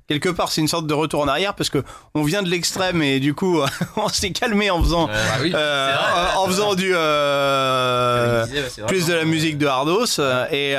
quelque 0.09 0.29
part 0.29 0.51
c'est 0.51 0.61
une 0.61 0.69
sorte 0.69 0.87
de 0.87 0.95
retour 0.95 1.21
en 1.21 1.29
arrière 1.29 1.55
parce 1.55 1.69
que 1.69 1.83
on 2.15 2.23
vient 2.23 2.43
de 2.43 2.49
l'extrême 2.49 3.03
et 3.03 3.19
du 3.19 3.35
coup 3.35 3.61
on 3.97 4.09
s'est 4.09 4.31
calmé 4.31 4.71
en 4.71 4.81
faisant 4.81 5.09
bah 5.09 6.37
en 6.37 6.47
faisant 6.47 6.75
du 6.77 6.91
plus 8.87 9.07
de 9.07 9.15
la 9.15 9.25
musique 9.25 9.59
de 9.59 9.67
Hardos 9.67 10.21
et 10.53 10.73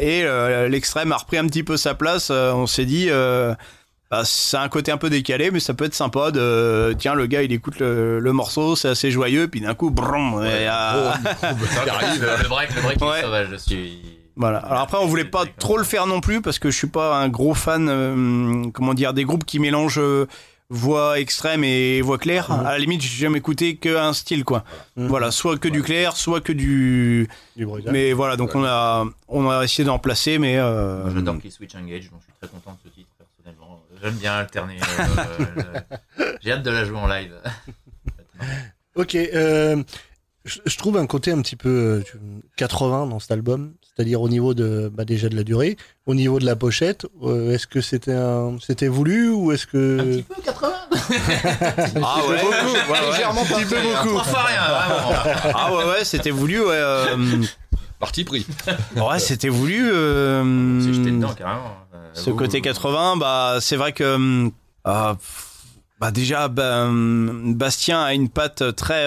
et 0.00 0.68
l'extrême 0.68 1.12
a 1.12 1.16
repris 1.16 1.38
un 1.38 1.46
petit 1.46 1.64
peu 1.64 1.76
sa 1.76 1.94
place. 1.94 2.30
on 2.30 2.66
s'est 2.66 2.86
dit 2.86 3.10
bah, 4.12 4.24
c'est 4.26 4.58
un 4.58 4.68
côté 4.68 4.92
un 4.92 4.98
peu 4.98 5.08
décalé, 5.08 5.50
mais 5.50 5.58
ça 5.58 5.72
peut 5.72 5.86
être 5.86 5.94
sympa 5.94 6.30
de 6.32 6.94
tiens 6.98 7.14
le 7.14 7.24
gars 7.24 7.42
il 7.42 7.50
écoute 7.50 7.78
le, 7.78 8.20
morceau, 8.32 8.76
c'est 8.76 8.88
assez 8.88 9.10
joyeux, 9.10 9.48
puis 9.48 9.62
d'un 9.62 9.72
coup 9.72 9.88
brum, 9.88 10.34
ouais, 10.34 10.66
le 11.42 12.46
break, 12.46 12.74
le 12.76 12.82
break 12.82 13.00
est 13.00 13.22
sauvage, 13.22 13.48
je 13.52 13.56
suis. 13.56 14.02
Voilà. 14.36 14.58
Alors 14.58 14.82
après, 14.82 14.98
on 14.98 15.06
voulait 15.06 15.24
pas 15.24 15.44
trop 15.58 15.78
le 15.78 15.84
faire 15.84 16.06
non 16.06 16.20
plus 16.20 16.42
parce 16.42 16.58
que 16.58 16.70
je 16.70 16.76
suis 16.76 16.88
pas 16.88 17.16
un 17.16 17.30
gros 17.30 17.54
fan, 17.54 17.88
euh, 17.88 18.64
comment 18.74 18.92
dire, 18.92 19.14
des 19.14 19.24
groupes 19.24 19.46
qui 19.46 19.58
mélangent 19.58 19.98
euh, 19.98 20.26
voix 20.68 21.18
extrême 21.18 21.64
et 21.64 22.02
voix 22.02 22.18
claire. 22.18 22.50
Mhm. 22.50 22.66
À 22.66 22.72
la 22.72 22.78
limite, 22.78 23.00
j'ai 23.00 23.08
jamais 23.08 23.38
écouté 23.38 23.76
qu'un 23.76 24.12
style, 24.12 24.44
quoi. 24.44 24.62
Mhm. 24.96 25.06
Voilà, 25.06 25.30
soit 25.30 25.56
que 25.56 25.68
du 25.68 25.82
clair, 25.82 26.18
soit 26.18 26.42
que 26.42 26.52
du. 26.52 27.28
du 27.56 27.66
mais 27.90 28.12
voilà, 28.12 28.36
donc 28.36 28.54
on 28.54 28.64
a 28.64 29.06
on 29.28 29.48
a 29.48 29.64
essayé 29.64 29.86
d'en 29.86 29.98
placer, 29.98 30.38
mais. 30.38 30.58
Euh... 30.58 31.10
J'adore 31.14 31.36
Switch 31.48 31.74
Engage, 31.74 32.10
donc 32.10 32.20
je 32.20 32.24
suis 32.24 32.34
très 32.38 32.48
content 32.48 32.72
de 32.72 32.90
ce 32.90 32.94
titre. 32.94 33.08
J'aime 34.02 34.14
bien 34.14 34.32
alterner. 34.32 34.78
Euh, 34.80 35.04
euh, 36.18 36.32
j'ai 36.40 36.50
hâte 36.50 36.64
de 36.64 36.70
la 36.70 36.84
jouer 36.84 36.98
en 36.98 37.06
live. 37.06 37.34
ok. 38.96 39.14
Euh, 39.14 39.82
je, 40.44 40.76
trouve 40.76 40.96
un 40.96 41.06
côté 41.06 41.30
un 41.30 41.40
petit 41.40 41.54
peu 41.54 42.02
80 42.56 43.06
dans 43.06 43.20
cet 43.20 43.30
album, 43.30 43.74
c'est-à-dire 43.82 44.20
au 44.20 44.28
niveau 44.28 44.54
de 44.54 44.90
bah, 44.92 45.04
déjà 45.04 45.28
de 45.28 45.36
la 45.36 45.44
durée, 45.44 45.76
au 46.06 46.14
niveau 46.14 46.40
de 46.40 46.44
la 46.44 46.56
pochette. 46.56 47.06
est-ce 47.48 47.68
que 47.68 47.80
c'était 47.80 48.14
un, 48.14 48.56
c'était 48.60 48.88
voulu 48.88 49.30
ou 49.30 49.52
est-ce 49.52 49.68
que 49.68 50.00
un 50.00 50.04
petit 50.04 50.22
peu 50.24 50.42
80 50.42 50.72
Ah 52.02 52.18
ouais, 52.28 52.42
beaucoup, 52.42 52.92
ouais, 52.92 53.10
légèrement 53.10 53.42
un 53.42 53.44
petit 53.44 53.64
peu 53.66 53.80
beaucoup. 53.82 54.18
rien, 54.18 54.62
Ah 55.54 55.72
ouais 55.72 55.84
ouais, 55.84 56.04
c'était 56.04 56.30
voulu 56.30 56.60
ouais. 56.60 56.80
Parti 58.02 58.24
pris. 58.24 58.44
Ouais, 58.96 59.20
c'était 59.20 59.48
voulu. 59.48 59.92
Euh, 59.92 60.80
jeté 60.80 61.12
dedans 61.12 61.32
carrément 61.34 61.76
ce 62.14 62.30
côté 62.30 62.60
80, 62.60 63.16
bah, 63.16 63.58
c'est 63.60 63.76
vrai 63.76 63.92
que. 63.92 64.16
Hum, 64.16 64.50
ah, 64.84 65.16
bah 66.00 66.10
déjà, 66.10 66.48
bah, 66.48 66.86
hum, 66.86 67.54
Bastien 67.54 68.02
a 68.02 68.12
une 68.12 68.28
patte 68.28 68.74
très, 68.74 69.06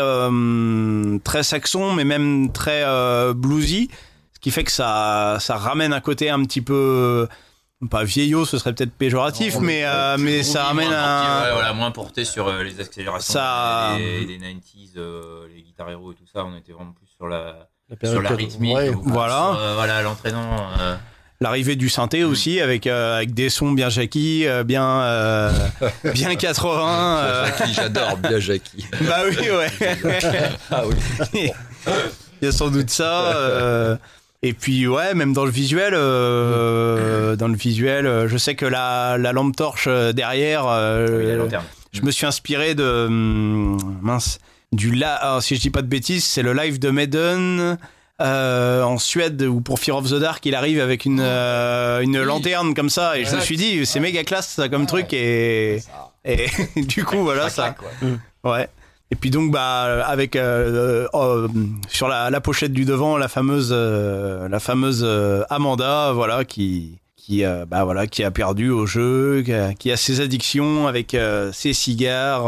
très 1.25 1.43
saxon, 1.43 1.93
mais 1.93 2.05
même 2.05 2.53
très 2.53 2.83
euh, 2.85 3.33
bluesy, 3.33 3.89
ce 4.33 4.39
qui 4.39 4.49
fait 4.49 4.63
que 4.63 4.71
ça, 4.71 5.37
ça 5.41 5.57
ramène 5.57 5.91
un 5.91 5.99
côté 5.99 6.29
un 6.29 6.41
petit 6.45 6.61
peu 6.61 7.27
pas 7.89 8.05
vieillot, 8.05 8.45
ce 8.45 8.57
serait 8.57 8.73
peut-être 8.73 8.93
péjoratif, 8.93 9.59
mais, 9.59 9.83
euh, 9.85 10.15
mais 10.17 10.41
ça 10.41 10.63
ramène 10.63 10.91
un. 10.91 11.51
voilà, 11.53 11.73
moins 11.73 11.91
porté 11.91 12.25
sur 12.25 12.47
euh, 12.47 12.63
les 12.63 12.79
accélérations 12.79 13.33
ça... 13.33 13.95
des, 13.97 14.39
90s, 14.39 14.97
les 15.53 15.61
guitares 15.61 15.89
héros 15.89 16.13
et 16.13 16.15
tout 16.15 16.25
ça. 16.25 16.45
On 16.45 16.55
était 16.55 16.71
vraiment 16.71 16.93
plus 16.93 17.07
sur 17.07 17.27
la, 17.27 17.67
sur 18.03 18.21
la 18.21 18.29
rythmique, 18.29 18.77
voilà, 19.03 19.73
voilà 19.75 20.01
l'entraînement 20.01 20.67
l'arrivée 21.41 21.75
du 21.75 21.89
synthé 21.89 22.23
aussi 22.23 22.59
avec 22.59 22.87
euh, 22.87 23.17
avec 23.17 23.33
des 23.33 23.49
sons 23.49 23.71
bien 23.71 23.89
Jackie, 23.89 24.47
euh, 24.47 24.63
bien 24.63 25.01
euh, 25.01 25.51
bien 26.13 26.35
80. 26.35 27.45
Jackie, 27.45 27.73
j'adore 27.73 28.17
bien 28.17 28.39
Jackie. 28.39 28.85
bah 29.01 29.23
oui 29.27 29.49
ouais. 29.49 29.71
ah 30.71 30.83
oui. 30.87 31.51
Il 32.41 32.45
y 32.45 32.47
a 32.47 32.51
sans 32.51 32.69
doute 32.69 32.89
ça. 32.89 33.97
Et 34.41 34.53
puis 34.53 34.87
ouais, 34.87 35.15
même 35.15 35.33
dans 35.33 35.45
le 35.45 35.51
visuel, 35.51 35.93
dans 35.93 37.47
le 37.47 37.55
visuel, 37.55 38.27
je 38.27 38.37
sais 38.37 38.55
que 38.55 38.65
la, 38.65 39.17
la 39.17 39.31
lampe 39.31 39.55
torche 39.55 39.87
derrière, 39.87 40.65
je 41.91 42.01
me 42.01 42.11
suis 42.11 42.25
inspiré 42.25 42.75
de 42.75 43.05
hum, 43.07 43.99
mince 44.01 44.39
du 44.75 44.91
là, 44.91 45.39
si 45.41 45.55
je 45.55 45.61
dis 45.61 45.69
pas 45.69 45.81
de 45.81 45.87
bêtises, 45.87 46.25
c'est 46.25 46.41
le 46.41 46.53
live 46.53 46.79
de 46.79 46.89
Maiden 46.89 47.77
euh, 48.21 48.81
en 48.81 48.97
Suède 48.97 49.41
ou 49.41 49.59
pour 49.59 49.77
Fear 49.79 49.97
of 49.97 50.09
the 50.09 50.15
Dark, 50.15 50.45
il 50.45 50.55
arrive 50.55 50.79
avec 50.79 51.03
une, 51.03 51.19
euh, 51.21 51.99
une 51.99 52.21
lanterne 52.21 52.73
comme 52.73 52.89
ça 52.89 53.17
et 53.17 53.25
je 53.25 53.35
me 53.35 53.41
suis 53.41 53.57
dit 53.57 53.85
c'est 53.85 53.99
méga 53.99 54.23
classe 54.23 54.47
ça 54.47 54.69
comme 54.69 54.85
truc 54.85 55.11
et, 55.11 55.81
et 56.23 56.45
du 56.77 57.03
coup 57.03 57.23
voilà 57.23 57.49
ça. 57.49 57.75
Ouais. 58.45 58.69
Et 59.11 59.15
puis 59.15 59.31
donc 59.31 59.51
bah 59.51 60.05
avec 60.07 60.37
euh, 60.37 61.07
oh, 61.11 61.47
sur 61.89 62.07
la, 62.07 62.29
la, 62.29 62.39
pochette 62.39 62.71
du 62.71 62.85
devant 62.85 63.17
la 63.17 63.27
fameuse 63.27 63.73
la 63.73 64.59
fameuse 64.61 65.05
Amanda 65.49 66.13
voilà 66.13 66.45
qui 66.45 66.99
qui 67.25 67.43
bah 67.43 67.83
voilà 67.83 68.05
qui 68.05 68.23
a 68.23 68.29
perdu 68.29 68.69
au 68.69 68.85
jeu 68.85 69.41
qui 69.43 69.51
a, 69.51 69.73
qui 69.73 69.91
a 69.91 69.97
ses 69.97 70.21
addictions 70.21 70.87
avec 70.87 71.17
ses 71.53 71.73
cigares 71.73 72.43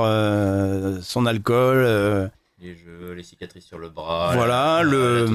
son 1.01 1.25
alcool 1.25 2.29
les 2.59 2.75
jeux, 2.75 3.13
les 3.15 3.21
cicatrices 3.21 3.67
sur 3.67 3.77
le 3.77 3.89
bras. 3.89 4.31
Voilà, 4.33 4.81
le, 4.81 5.27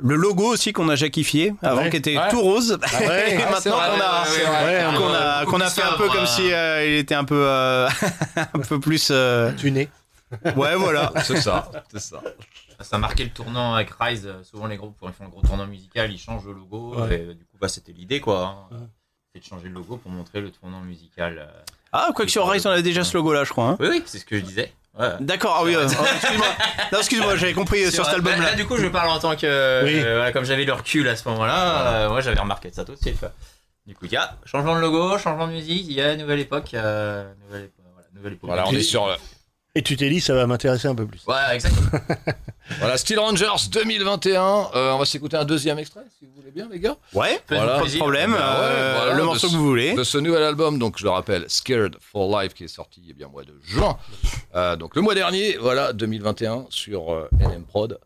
le 0.00 0.14
logo 0.14 0.44
aussi 0.44 0.72
qu'on 0.72 0.88
a 0.88 0.94
jacquifié 0.94 1.52
avant 1.62 1.90
qui 1.90 1.96
était 1.96 2.16
tout 2.30 2.40
rose. 2.40 2.78
Ah 2.80 3.02
et 3.28 3.38
maintenant 3.38 3.72
qu'on 4.96 5.12
a, 5.12 5.44
qu'on 5.46 5.60
a, 5.60 5.68
fait 5.68 5.82
un 5.82 5.96
peu 5.96 6.06
comme 6.10 6.26
si 6.26 6.52
euh, 6.52 6.86
il 6.86 6.94
était 6.98 7.16
un 7.16 7.24
peu, 7.24 7.42
euh, 7.44 7.88
un 8.36 8.60
peu 8.60 8.78
plus. 8.78 9.08
Euh... 9.10 9.50
Tuné. 9.56 9.88
Ouais, 10.56 10.76
voilà. 10.76 11.12
c'est 11.24 11.40
ça, 11.40 11.70
c'est 11.90 12.00
ça. 12.00 12.22
Ça 12.80 12.96
a 12.96 12.98
marqué 12.98 13.24
le 13.24 13.30
tournant 13.30 13.74
avec 13.74 13.90
Rise. 13.98 14.28
Souvent, 14.42 14.66
les 14.66 14.76
groupes, 14.76 14.96
quand 15.00 15.08
ils 15.08 15.14
font 15.14 15.24
le 15.24 15.30
gros 15.30 15.42
tournant 15.42 15.66
musical, 15.66 16.12
ils 16.12 16.18
changent 16.18 16.46
le 16.46 16.52
logo. 16.52 16.94
Et 17.10 17.34
du 17.34 17.44
coup, 17.44 17.56
bah, 17.60 17.68
c'était 17.68 17.92
l'idée, 17.92 18.20
quoi. 18.20 18.68
Hein. 18.72 18.88
C'est 19.34 19.40
de 19.40 19.44
changer 19.44 19.68
le 19.68 19.74
logo 19.74 19.96
pour 19.96 20.10
montrer 20.10 20.40
le 20.40 20.50
tournant 20.50 20.80
musical. 20.80 21.38
Euh, 21.38 21.62
ah, 21.92 22.08
quoi 22.14 22.24
que 22.24 22.30
sur 22.30 22.48
Rise, 22.48 22.66
on 22.66 22.70
avait 22.70 22.82
déjà 22.82 23.04
ce 23.04 23.16
logo-là, 23.16 23.44
je 23.44 23.50
crois. 23.50 23.68
Hein. 23.68 23.76
Oui, 23.80 23.88
oui, 23.90 24.02
c'est 24.06 24.18
ce 24.18 24.24
que 24.24 24.38
je 24.38 24.44
disais. 24.44 24.72
D'accord, 25.20 25.56
ah 25.60 25.64
oui, 25.64 25.74
euh, 25.74 25.86
excuse-moi. 25.86 26.46
Non, 26.92 26.98
excuse-moi, 26.98 27.36
j'avais 27.36 27.52
compris 27.54 27.90
sur, 27.90 28.04
cet 28.04 28.14
album-là. 28.14 28.50
Là, 28.50 28.54
du 28.54 28.66
coup, 28.66 28.76
je 28.76 28.86
parle 28.86 29.08
en 29.08 29.18
tant 29.18 29.36
que. 29.36 29.46
Euh, 29.46 30.30
comme 30.32 30.44
j'avais 30.44 30.64
le 30.64 30.72
recul 30.72 31.08
à 31.08 31.16
ce 31.16 31.28
moment-là, 31.28 31.86
euh, 31.86 32.08
moi 32.08 32.20
j'avais 32.20 32.40
remarqué 32.40 32.70
ça 32.72 32.84
tout 32.84 32.94
de 32.94 33.00
suite. 33.00 33.24
Du 33.86 33.94
coup, 33.94 34.06
il 34.06 34.12
y 34.12 34.16
a 34.16 34.36
changement 34.44 34.74
de 34.74 34.80
logo, 34.80 35.16
changement 35.18 35.46
de 35.46 35.52
musique, 35.52 35.86
il 35.88 35.94
y 35.94 36.00
a 36.00 36.16
nouvelle 36.16 36.40
époque. 36.40 36.72
nouvelle, 36.72 37.64
époque 37.64 37.84
voilà, 37.94 38.08
nouvelle 38.14 38.32
époque. 38.34 38.48
Voilà, 38.48 38.68
on 38.68 38.72
est 38.72 38.82
sur. 38.82 39.16
Et 39.74 39.82
tu 39.82 39.96
t'es 39.96 40.08
dit, 40.08 40.20
ça 40.20 40.34
va 40.34 40.46
m'intéresser 40.46 40.88
un 40.88 40.94
peu 40.94 41.06
plus. 41.06 41.24
Ouais, 41.26 41.54
exactement. 41.54 41.90
voilà, 42.78 42.96
Steel 42.96 43.18
Rangers 43.18 43.68
2021. 43.70 44.42
on 44.74 44.98
va 44.98 45.04
s'écouter 45.04 45.36
un 45.36 45.44
deuxième 45.44 45.78
extrait, 45.78 46.02
si 46.18 46.26
vous 46.26 46.32
voulez 46.34 46.50
bien, 46.50 46.68
les 46.70 46.80
gars. 46.80 46.96
Ouais, 47.12 47.40
pas 47.46 47.84
de 47.84 47.98
problème. 47.98 48.32
Bah 48.32 49.14
le 49.14 49.24
morceau 49.24 49.48
que 49.48 49.52
vous 49.52 49.66
voulez. 49.66 49.94
De 49.94 50.04
ce 50.04 50.18
nouvel 50.18 50.42
album, 50.42 50.78
donc 50.78 50.98
je 50.98 51.04
le 51.04 51.10
rappelle, 51.10 51.44
Scared 51.48 51.96
for 52.00 52.40
Life, 52.40 52.54
qui 52.54 52.64
est 52.64 52.68
sorti 52.68 53.02
eh 53.08 53.12
bien, 53.12 53.28
au 53.28 53.30
mois 53.30 53.44
de 53.44 53.54
juin. 53.62 53.96
Euh, 54.54 54.76
donc 54.76 54.96
le 54.96 55.02
mois 55.02 55.14
dernier, 55.14 55.56
voilà, 55.58 55.92
2021, 55.92 56.66
sur 56.70 57.12
euh, 57.12 57.28
NM 57.38 57.64
Prod. 57.64 57.98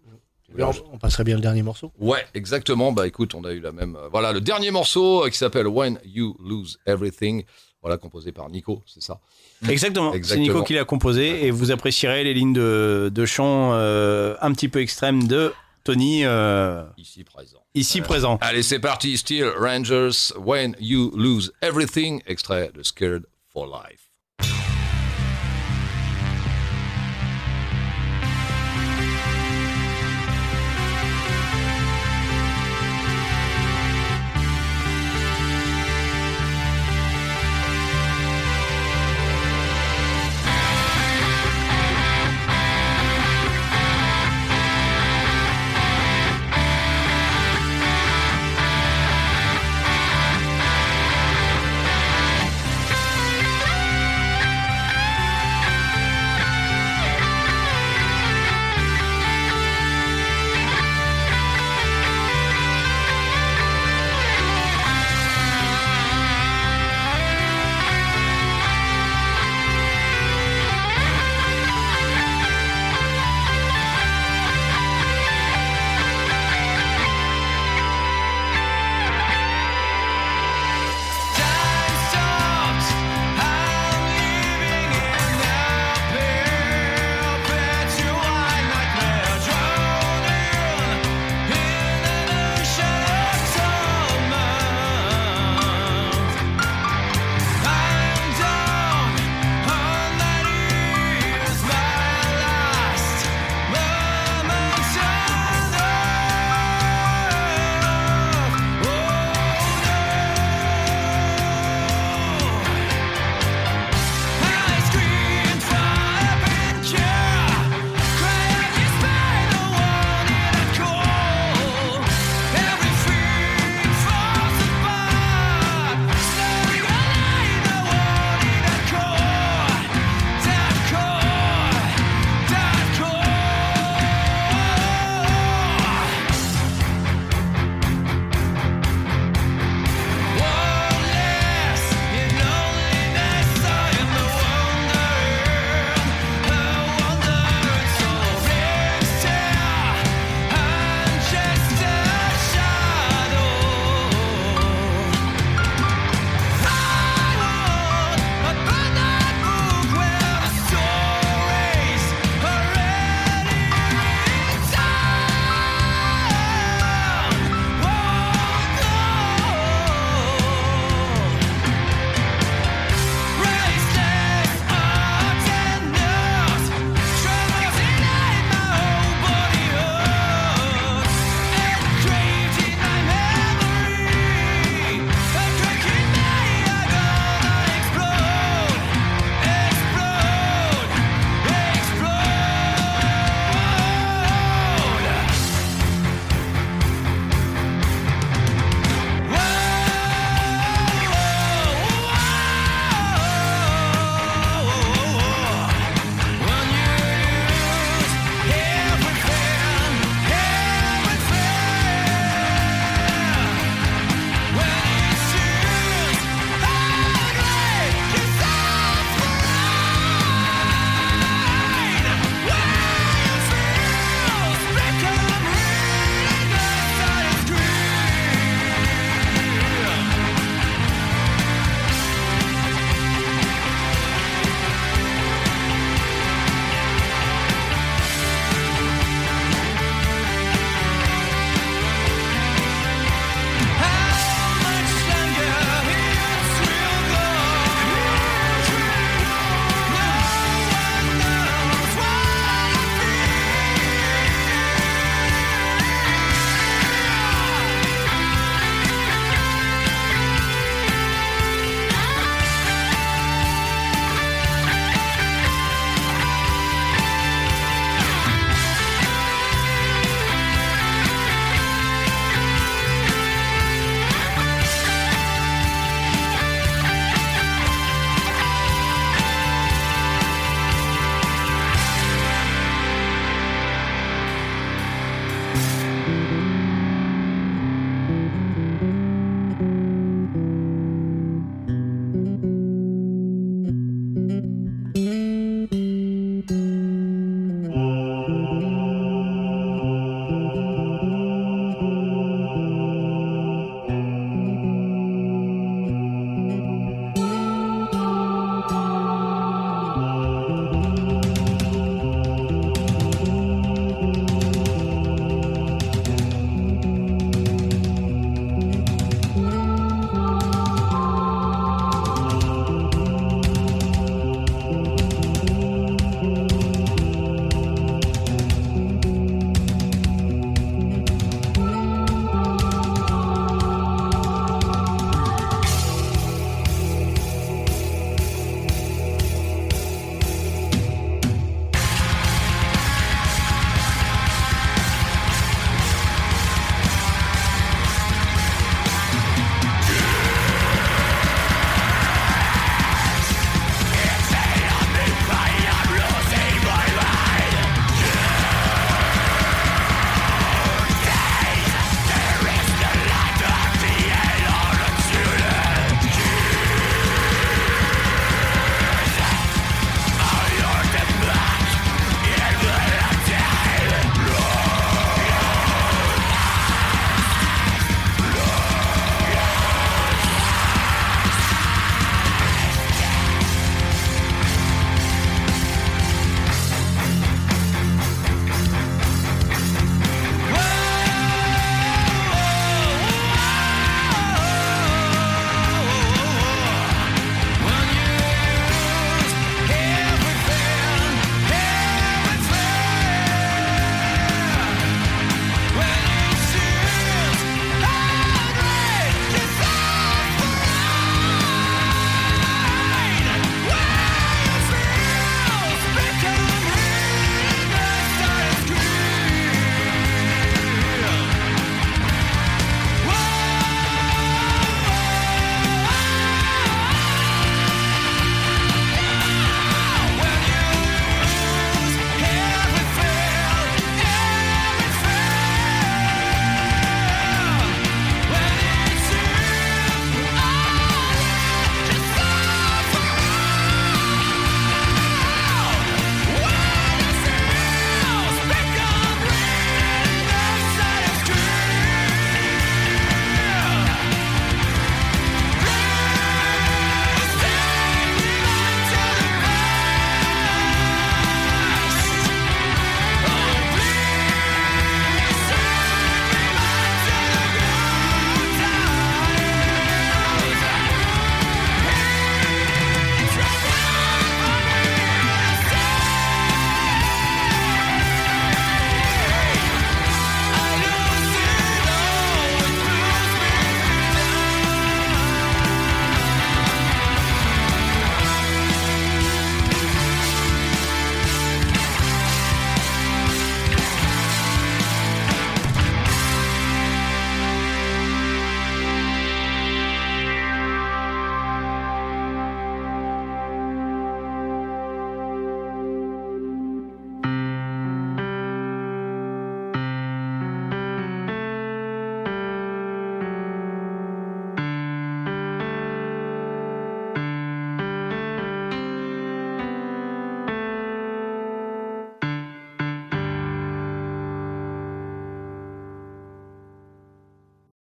On 0.57 0.99
passerait 0.99 1.25
bien 1.25 1.35
le 1.35 1.41
dernier 1.41 1.63
morceau. 1.63 1.93
Ouais, 1.99 2.25
exactement. 2.35 2.93
Bah 2.93 3.07
écoute, 3.07 3.35
on 3.35 3.43
a 3.45 3.53
eu 3.53 3.61
la 3.61 3.73
même. 3.73 3.97
Euh, 3.97 4.09
voilà, 4.11 4.33
le 4.33 4.41
dernier 4.41 4.71
morceau 4.71 5.27
qui 5.29 5.37
s'appelle 5.37 5.67
When 5.67 5.99
You 6.05 6.37
Lose 6.39 6.79
Everything. 6.87 7.45
Voilà, 7.85 7.99
composé 7.99 8.33
par 8.33 8.49
Nico, 8.49 8.83
c'est 8.87 9.03
ça. 9.03 9.21
Exactement. 9.69 10.15
C'est 10.23 10.39
Nico 10.39 10.63
qui 10.63 10.73
l'a 10.73 10.87
composé 10.87 11.45
et 11.45 11.51
vous 11.51 11.71
apprécierez 11.71 12.25
les 12.25 12.33
lignes 12.33 12.55
de, 12.55 13.11
de 13.15 13.27
chant 13.27 13.73
euh, 13.75 14.37
un 14.41 14.53
petit 14.53 14.71
peu 14.71 14.81
extrêmes 14.81 15.29
de 15.29 15.53
Tony. 15.85 16.25
Euh, 16.25 16.83
ici 16.97 17.25
présent. 17.25 17.59
Ici 17.75 18.01
présent. 18.01 18.39
Allez, 18.41 18.63
c'est 18.63 18.79
parti. 18.79 19.19
Steel 19.19 19.53
Rangers, 19.59 20.33
When 20.39 20.75
You 20.81 21.13
Lose 21.15 21.53
Everything, 21.61 22.23
extrait 22.27 22.71
de 22.75 22.83
Scared 22.83 23.25
for 23.53 23.67
Life. 23.67 24.04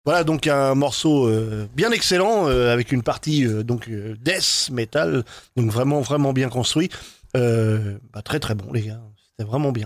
Voilà 0.10 0.24
donc 0.24 0.48
un 0.48 0.74
morceau 0.74 1.30
bien 1.76 1.92
excellent 1.92 2.48
avec 2.48 2.92
une 2.92 3.04
partie 3.04 3.46
donc 3.46 3.88
death 3.88 4.72
metal, 4.72 5.24
donc 5.56 5.70
vraiment 5.70 6.02
vraiment 6.02 6.34
bien 6.34 6.50
construit. 6.50 6.90
Bah, 7.36 8.24
très 8.26 8.40
très 8.40 8.56
bon 8.56 8.74
les 8.74 8.82
gars, 8.82 9.00
c'était 9.30 9.48
vraiment 9.48 9.72
bien. 9.72 9.86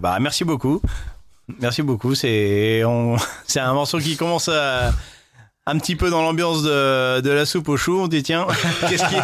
Bah 0.00 0.18
merci 0.20 0.42
beaucoup. 0.42 0.82
Merci 1.60 1.82
beaucoup. 1.82 2.16
C'est 2.16 2.82
c'est 3.46 3.60
un 3.60 3.72
morceau 3.72 4.00
qui 4.00 4.16
commence 4.16 4.48
à 4.48 4.92
un 5.64 5.78
petit 5.78 5.94
peu 5.94 6.10
dans 6.10 6.22
l'ambiance 6.22 6.64
de, 6.64 7.20
de, 7.20 7.30
la 7.30 7.46
soupe 7.46 7.68
au 7.68 7.76
chou. 7.76 8.00
On 8.00 8.08
dit 8.08 8.24
tiens, 8.24 8.48
qu'est-ce 8.88 9.04
qui, 9.04 9.14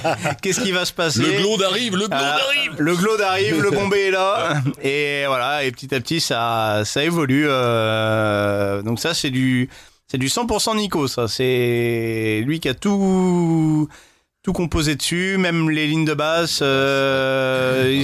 qu'est-ce 0.41 0.61
qui 0.61 0.71
va 0.71 0.85
se 0.85 0.93
passer? 0.93 1.21
Le 1.21 1.39
glaude 1.39 1.63
arrive, 1.63 1.97
le 1.97 2.07
glaude 2.07 2.13
arrive. 2.13 2.75
Le 2.79 2.95
glaude 2.95 3.21
arrive, 3.23 3.61
le 3.61 3.71
bombé 3.73 4.07
est 4.07 4.11
là. 4.13 4.63
Et 4.85 5.25
voilà, 5.27 5.65
et 5.65 5.73
petit 5.73 5.93
à 5.93 6.01
petit 6.01 6.21
ça 6.21 6.83
ça 6.85 7.03
évolue. 7.03 7.47
Euh, 7.49 8.83
donc 8.83 9.01
ça 9.01 9.15
c'est 9.15 9.31
du 9.31 9.69
c'est 10.09 10.19
du 10.19 10.29
100% 10.29 10.77
Nico. 10.77 11.07
Ça 11.07 11.29
c'est 11.29 12.43
lui 12.45 12.61
qui 12.61 12.69
a 12.69 12.75
tout 12.75 13.89
tout 14.43 14.53
composé 14.53 14.95
dessus, 14.95 15.37
même 15.37 15.69
les 15.69 15.87
lignes 15.87 16.05
de 16.07 16.15
basse. 16.15 16.61
Euh, 16.63 18.03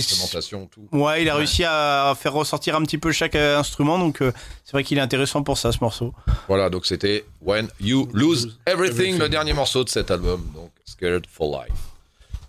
tout. 0.71 0.89
Ouais, 0.93 1.23
il 1.23 1.29
a 1.31 1.37
réussi 1.37 1.65
à 1.65 2.15
faire 2.21 2.35
ressortir 2.35 2.77
un 2.77 2.83
petit 2.83 2.99
peu 2.99 3.13
chaque 3.13 3.35
euh, 3.35 3.59
instrument, 3.59 3.99
donc 3.99 4.21
euh, 4.21 4.33
c'est 4.65 4.73
vrai 4.73 4.85
qu'il 4.85 4.99
est 4.99 5.01
intéressant 5.01 5.43
pour 5.43 5.57
ça, 5.57 5.73
ce 5.73 5.79
morceau. 5.81 6.13
Voilà, 6.49 6.69
donc 6.69 6.85
c'était 6.85 7.25
When 7.41 7.69
You 7.81 8.11
Lose 8.13 8.59
Everything, 8.67 9.19
le 9.19 9.31
dernier 9.31 9.55
morceau 9.55 9.85
de 9.85 9.89
cet 9.89 10.11
album, 10.11 10.45
donc 10.55 10.71
Scared 10.85 11.25
for 11.27 11.51
Life. 11.63 11.79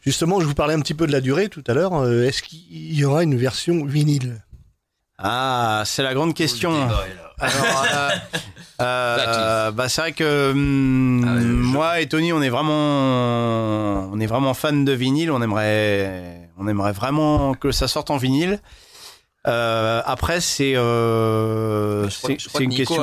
Justement, 0.02 0.42
je 0.42 0.46
vous 0.46 0.56
parlais 0.56 0.74
un 0.74 0.82
petit 0.82 0.94
peu 0.94 1.08
de 1.08 1.12
la 1.12 1.22
durée 1.22 1.48
tout 1.48 1.64
à 1.66 1.74
l'heure. 1.74 2.06
Est-ce 2.06 2.44
qu'il 2.44 2.94
y 2.94 3.06
aura 3.06 3.24
une 3.24 3.38
version 3.38 3.86
vinyle? 3.86 4.44
Ah, 5.18 5.84
c'est 5.86 6.04
la 6.04 6.14
grande 6.14 6.34
question. 6.34 6.72
Alors, 7.40 7.86
euh, 7.94 8.10
euh, 8.82 9.72
bah 9.72 9.88
c'est 9.88 10.02
vrai 10.02 10.12
que 10.12 10.52
hum, 10.52 11.24
ah 11.26 11.42
moi 11.42 12.00
et 12.02 12.08
Tony, 12.08 12.34
on 12.34 12.42
est 12.42 12.50
vraiment, 12.50 14.10
on 14.12 14.20
est 14.20 14.26
vraiment 14.26 14.54
fan 14.54 14.84
de 14.86 14.92
vinyle. 14.92 15.32
On 15.32 15.42
aimerait, 15.42 16.50
on 16.58 16.68
aimerait 16.68 16.92
vraiment 16.92 17.54
que 17.54 17.72
ça 17.72 17.88
sorte 17.88 18.10
en 18.12 18.18
vinyle. 18.18 18.60
Euh, 19.48 20.02
après, 20.06 20.42
c'est, 20.42 20.74
c'est 22.10 22.64
une 22.64 22.76
question. 22.76 23.02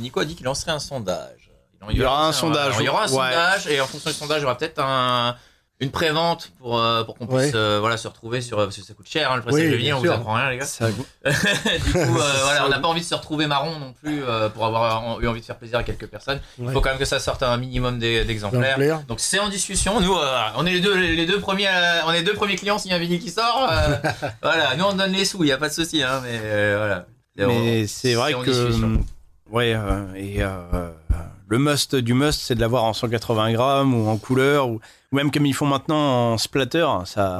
Nico 0.00 0.20
a 0.20 0.24
dit 0.24 0.34
qu'il 0.34 0.44
lancerait 0.44 0.72
un 0.72 0.80
sondage. 0.80 1.50
Il, 1.90 1.98
y 1.98 2.04
aura 2.04 2.26
un, 2.26 2.32
sondage. 2.32 2.74
il 2.80 2.84
y 2.84 2.88
aura 2.88 3.04
un 3.04 3.08
sondage 3.08 3.66
et 3.68 3.80
en 3.80 3.86
fonction 3.86 4.10
du 4.10 4.16
sondage, 4.16 4.38
il 4.38 4.42
y 4.42 4.44
aura 4.44 4.58
peut-être 4.58 4.80
un 4.80 5.36
une 5.78 5.90
prévente 5.90 6.52
pour 6.58 6.78
euh, 6.78 7.04
pour 7.04 7.16
qu'on 7.16 7.26
puisse 7.26 7.52
euh, 7.54 7.78
voilà 7.80 7.98
se 7.98 8.08
retrouver 8.08 8.40
sur 8.40 8.56
parce 8.56 8.76
que 8.76 8.82
ça 8.82 8.94
coûte 8.94 9.08
cher 9.08 9.30
hein, 9.30 9.36
le 9.36 9.42
pressage 9.42 9.70
de 9.70 9.76
vinyle 9.76 9.94
on 9.94 10.00
vous 10.00 10.10
apprend 10.10 10.32
rien 10.32 10.50
les 10.50 10.56
gars. 10.56 10.64
Du 11.84 11.92
coup 11.92 11.98
euh, 11.98 12.32
voilà 12.44 12.64
on 12.64 12.70
n'a 12.70 12.78
pas 12.78 12.88
envie 12.88 13.02
de 13.02 13.06
se 13.06 13.14
retrouver 13.14 13.46
marron 13.46 13.78
non 13.78 13.92
plus 13.92 14.22
pour 14.54 14.64
avoir 14.64 15.20
eu 15.20 15.28
envie 15.28 15.40
de 15.40 15.44
faire 15.44 15.58
plaisir 15.58 15.78
à 15.78 15.82
quelques 15.82 16.06
personnes. 16.06 16.40
Il 16.58 16.70
faut 16.70 16.80
quand 16.80 16.90
même 16.90 16.98
que 16.98 17.04
ça 17.04 17.18
sorte 17.18 17.42
un 17.42 17.56
minimum 17.58 17.98
d'exemplaires. 17.98 19.02
Donc 19.06 19.20
c'est 19.20 19.38
en 19.38 19.48
discussion. 19.48 20.00
Nous 20.00 20.14
on 20.56 20.66
est 20.66 20.72
les 20.72 20.80
deux 20.80 20.96
les 20.96 21.26
deux 21.26 21.40
premiers 21.40 21.68
on 22.06 22.12
est 22.12 22.18
les 22.18 22.24
deux 22.24 22.34
premiers 22.34 22.56
clients 22.56 22.78
s'il 22.78 22.90
y 22.90 22.94
a 22.94 22.96
un 22.96 23.00
vinyle 23.00 23.20
qui 23.20 23.30
sort 23.30 23.70
voilà. 24.42 24.76
Nous 24.76 24.84
on 24.84 24.94
donne 24.94 25.12
les 25.12 25.24
sous 25.24 25.44
il 25.44 25.48
y 25.48 25.52
a 25.52 25.58
pas 25.58 25.68
de 25.68 25.74
souci 25.74 26.02
hein, 26.02 26.22
mais 26.22 26.74
voilà. 26.76 27.06
Mais 27.36 27.86
c'est 27.86 28.14
vrai 28.14 28.32
que 28.32 28.98
ouais 29.50 29.76
et 30.16 30.42
le 31.48 31.58
must 31.58 31.94
du 31.94 32.14
must, 32.14 32.40
c'est 32.40 32.54
de 32.56 32.60
l'avoir 32.60 32.84
en 32.84 32.92
180 32.92 33.52
grammes 33.52 33.94
ou 33.94 34.08
en 34.08 34.16
couleur 34.16 34.68
ou, 34.68 34.80
même 35.12 35.30
comme 35.30 35.46
ils 35.46 35.54
font 35.54 35.66
maintenant 35.66 36.32
en 36.32 36.38
splatter. 36.38 36.86
Ça, 37.04 37.38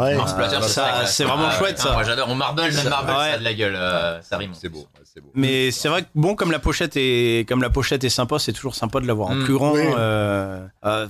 c'est 1.07 1.25
vraiment 1.25 1.51
chouette 1.51 1.79
ça. 1.79 1.93
Moi 1.93 2.05
j'adore. 2.05 2.29
On 2.29 2.35
marble, 2.35 2.63
le 2.63 2.89
marble, 2.89 3.09
ça 3.09 3.21
a 3.21 3.39
de 3.39 3.45
la 3.45 3.55
gueule, 3.55 3.77
euh, 3.77 4.21
ça 4.23 4.37
rime. 4.37 4.53
C'est 4.55 4.69
beau, 4.69 4.87
beau. 5.17 5.31
Mais 5.35 5.71
c'est 5.71 5.89
vrai 5.89 6.03
que 6.03 6.09
bon, 6.15 6.35
comme 6.35 6.51
la 6.51 6.59
pochette 6.59 6.97
est, 6.97 7.49
comme 7.49 7.63
la 7.63 7.71
pochette 7.71 8.05
est 8.05 8.11
sympa, 8.11 8.39
c'est 8.39 8.53
toujours 8.53 8.75
sympa 8.75 9.01
de 9.01 9.07
l'avoir 9.07 9.31
en 9.31 9.37
mm. 9.37 9.45
plus 9.45 9.55
grand. 9.55 9.75
Euh, 9.77 10.67
euh, 10.85 11.07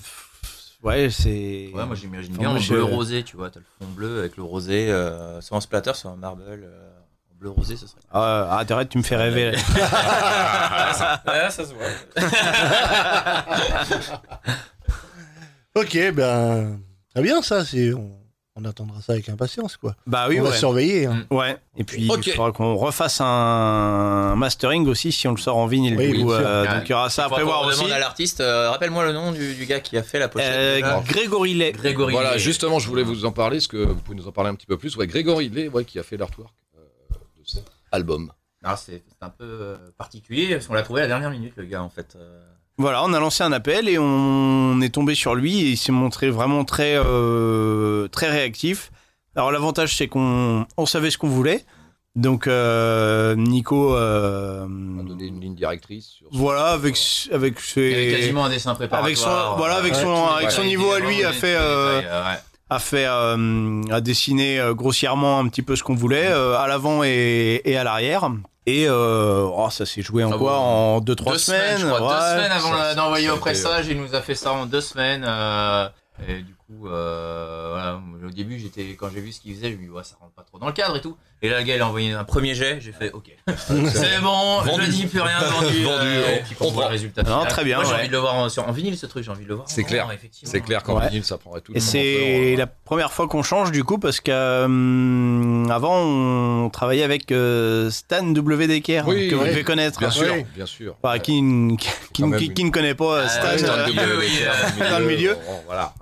ouais, 0.82 1.10
c'est. 1.10 1.70
Ouais, 1.74 1.86
moi 1.86 1.96
j'imagine 1.96 2.36
bien 2.36 2.50
en 2.50 2.60
bleu 2.60 2.84
rosé, 2.84 3.22
tu 3.22 3.36
vois, 3.36 3.50
t'as 3.50 3.60
le 3.60 3.66
fond 3.78 3.92
bleu 3.92 4.20
avec 4.20 4.36
le 4.36 4.42
rosé, 4.42 4.88
soit 5.40 5.56
en 5.56 5.60
splatter, 5.60 5.94
soit 5.94 6.10
en 6.10 6.16
marble 6.16 6.42
bleu 7.38 7.50
rosé, 7.50 7.76
ce 7.76 7.86
serait. 7.86 8.00
Ah, 8.12 8.64
arrête, 8.68 8.88
tu 8.88 8.98
me 8.98 9.02
fais 9.02 9.16
rêver. 9.16 9.56
ça, 10.94 11.20
ça 11.50 11.50
se 11.50 11.74
voit. 11.74 11.86
ok, 15.76 16.12
ben 16.12 16.80
très 17.14 17.22
bien 17.22 17.42
ça. 17.42 17.64
C'est 17.64 17.92
on, 17.92 18.64
attendra 18.64 19.02
ça 19.02 19.12
avec 19.12 19.28
impatience, 19.28 19.76
quoi. 19.76 19.94
Bah 20.06 20.26
oui, 20.30 20.40
on 20.40 20.44
va 20.44 20.52
surveiller. 20.52 21.04
Hein. 21.04 21.26
Mm. 21.30 21.34
Ouais. 21.36 21.58
Et 21.76 21.84
puis 21.84 22.02
il 22.02 22.32
faudra 22.32 22.52
qu'on 22.52 22.74
refasse 22.74 23.20
un 23.20 24.34
mastering 24.34 24.88
aussi 24.88 25.12
si 25.12 25.28
on 25.28 25.32
le 25.32 25.36
sort 25.36 25.58
en 25.58 25.66
vinyle. 25.66 25.94
Oui, 25.96 26.24
euh, 26.26 26.64
donc 26.64 26.88
il 26.88 26.90
y 26.90 26.94
aura 26.94 27.10
ça 27.10 27.26
à 27.26 27.28
prévoir 27.28 27.66
aussi. 27.66 27.90
à 27.92 27.98
l'artiste. 27.98 28.40
Euh, 28.40 28.70
rappelle-moi 28.70 29.04
le 29.04 29.12
nom 29.12 29.32
du, 29.32 29.66
gars 29.66 29.80
qui 29.80 29.98
a 29.98 30.02
fait 30.02 30.18
la 30.18 30.28
pochette. 30.28 30.50
Euh, 30.50 31.00
Grégory 31.02 31.52
Lay. 31.52 31.72
Grégory 31.72 32.12
voilà, 32.14 32.38
justement, 32.38 32.78
je 32.78 32.88
voulais 32.88 33.02
vous 33.02 33.26
en 33.26 33.32
parler. 33.32 33.58
Est-ce 33.58 33.68
que 33.68 33.76
vous 33.76 33.96
pouvez 33.96 34.16
nous 34.16 34.26
en 34.26 34.32
parler 34.32 34.50
un 34.50 34.54
petit 34.54 34.66
peu 34.66 34.78
plus 34.78 34.96
Ouais, 34.96 35.06
Grégory 35.06 35.50
Lay, 35.50 35.68
ouais, 35.68 35.84
qui 35.84 35.98
a 35.98 36.02
fait 36.02 36.16
l'artwork 36.16 36.54
album. 37.92 38.32
Ah, 38.64 38.76
c'est 38.76 39.04
un 39.20 39.28
peu 39.30 39.76
particulier 39.96 40.54
parce 40.54 40.66
qu'on 40.66 40.74
l'a 40.74 40.82
trouvé 40.82 41.02
à 41.02 41.04
la 41.04 41.08
dernière 41.08 41.30
minute, 41.30 41.52
le 41.56 41.64
gars, 41.66 41.82
en 41.82 41.88
fait. 41.88 42.16
Euh. 42.78 42.82
Voilà, 42.82 43.04
on 43.04 43.12
a 43.12 43.20
lancé 43.20 43.42
un 43.42 43.52
appel 43.52 43.88
et 43.88 43.98
on 43.98 44.80
est 44.80 44.94
tombé 44.94 45.14
sur 45.14 45.34
lui 45.34 45.60
et 45.60 45.70
il 45.70 45.76
s'est 45.76 45.92
montré 45.92 46.30
vraiment 46.30 46.64
très, 46.64 46.94
euh, 46.96 48.08
très 48.08 48.30
réactif. 48.30 48.90
Alors 49.34 49.52
l'avantage 49.52 49.96
c'est 49.96 50.08
qu'on 50.08 50.66
on 50.76 50.86
savait 50.86 51.10
ce 51.10 51.18
qu'on 51.18 51.28
voulait. 51.28 51.64
Donc 52.14 52.46
Nico 52.46 53.94
a 53.94 54.66
donné 54.66 55.26
une 55.26 55.40
ligne 55.40 55.54
directrice. 55.54 56.06
Sur 56.18 56.28
voilà, 56.32 56.68
avec 56.68 56.96
avec 57.30 57.60
ses 57.60 58.16
quasiment 58.16 58.46
un 58.46 58.48
dessin 58.48 58.74
préparatoire. 58.74 59.04
Avec 59.04 59.18
son 59.18 59.56
voilà, 59.58 59.76
avec 59.76 59.94
son 59.94 60.26
avec 60.26 60.50
son 60.50 60.64
niveau 60.64 60.90
à 60.92 61.00
lui 61.00 61.22
a 61.24 61.32
fait 61.32 61.56
a 62.68 62.78
fait 62.78 63.06
euh, 63.06 63.82
a 63.90 64.00
dessiné 64.00 64.58
euh, 64.58 64.74
grossièrement 64.74 65.38
un 65.38 65.48
petit 65.48 65.62
peu 65.62 65.76
ce 65.76 65.82
qu'on 65.82 65.94
voulait 65.94 66.26
euh, 66.26 66.58
à 66.58 66.66
l'avant 66.66 67.04
et, 67.04 67.60
et, 67.64 67.76
à 67.76 67.84
l'arrière. 67.84 68.30
Et 68.66 68.88
oh, 68.90 69.68
ça 69.70 69.86
s'est 69.86 70.02
joué 70.02 70.24
en 70.24 70.32
ah 70.32 70.38
quoi? 70.38 70.58
En 70.58 70.98
2-3 70.98 71.04
deux, 71.04 71.14
trois 71.14 71.38
semaines, 71.38 71.78
deux 71.78 71.82
semaines? 71.82 72.52
Avant 72.52 72.94
d'envoyer 72.94 73.30
au 73.30 73.36
pressage, 73.36 73.86
il 73.88 74.00
nous 74.00 74.14
a 74.14 74.20
fait 74.20 74.34
ça 74.34 74.52
en 74.52 74.66
deux 74.66 74.80
semaines. 74.80 75.24
et 76.28 76.42
du 76.42 76.55
coup, 76.66 76.88
voilà, 76.88 78.00
au 78.24 78.30
début, 78.30 78.58
j'étais 78.58 78.96
quand 78.98 79.08
j'ai 79.12 79.20
vu 79.20 79.32
ce 79.32 79.40
qu'il 79.40 79.54
faisait, 79.54 79.72
je 79.72 79.76
me 79.76 79.82
dis 79.82 79.88
ouais, 79.88 80.04
ça 80.04 80.16
rentre 80.20 80.32
pas 80.32 80.42
trop 80.42 80.58
dans 80.58 80.66
le 80.66 80.72
cadre 80.72 80.96
et 80.96 81.00
tout. 81.00 81.16
Et 81.42 81.50
là, 81.50 81.60
le 81.60 81.66
gars, 81.66 81.76
il 81.76 81.82
a 81.82 81.86
envoyé 81.86 82.12
un 82.12 82.24
premier 82.24 82.54
jet. 82.54 82.78
J'ai 82.80 82.92
fait 82.92 83.12
OK. 83.12 83.30
c'est 83.56 84.20
bon, 84.22 84.62
vendu. 84.62 84.86
je 84.86 84.90
dis 84.90 85.06
plus 85.06 85.20
rien, 85.20 85.38
vendu. 85.38 85.66
vendu 85.84 86.08
et 86.08 86.42
puis 86.42 86.56
on 86.60 86.70
voit 86.70 86.84
le 86.84 86.90
résultat. 86.90 87.24
Non, 87.24 87.44
très 87.44 87.62
bien. 87.62 87.76
Moi, 87.76 87.84
j'ai 87.84 87.94
envie 87.94 88.08
de 88.08 88.12
le 88.12 88.18
voir 88.18 88.36
en, 88.36 88.46
en 88.46 88.72
vinyle, 88.72 88.96
ce 88.96 89.04
truc. 89.04 89.22
J'ai 89.22 89.30
envie 89.30 89.44
de 89.44 89.48
le 89.48 89.56
voir. 89.56 89.68
C'est 89.68 89.84
clair. 89.84 90.08
C'est 90.32 90.62
clair 90.62 90.82
qu'en 90.82 90.98
vinyle, 90.98 91.24
ça 91.24 91.36
prendrait 91.36 91.60
tout. 91.60 91.72
Et 91.74 91.80
c'est 91.80 92.56
la 92.56 92.66
première 92.66 93.12
fois 93.12 93.28
qu'on 93.28 93.42
change 93.42 93.70
du 93.70 93.84
coup 93.84 93.98
parce 93.98 94.20
qu'avant, 94.20 94.70
on 94.70 96.70
travaillait 96.70 97.04
avec 97.04 97.30
euh, 97.32 97.90
Stan 97.90 98.22
W. 98.22 98.66
Decker 98.66 99.04
que 99.04 99.34
vous 99.34 99.44
devez 99.44 99.64
connaître. 99.64 99.98
Bien 99.98 100.10
sûr, 100.10 100.34
bien 100.54 100.66
sûr. 100.66 100.96
Enfin, 101.02 101.18
qui, 101.18 101.42
qui, 102.12 102.52
qui, 102.54 102.64
ne 102.64 102.70
connaît 102.70 102.94
pas 102.94 103.24
ah, 103.24 103.28
Stan 103.28 103.66
dans 104.90 104.98
le 104.98 105.06
milieu. 105.06 105.36
Voilà, 105.66 105.92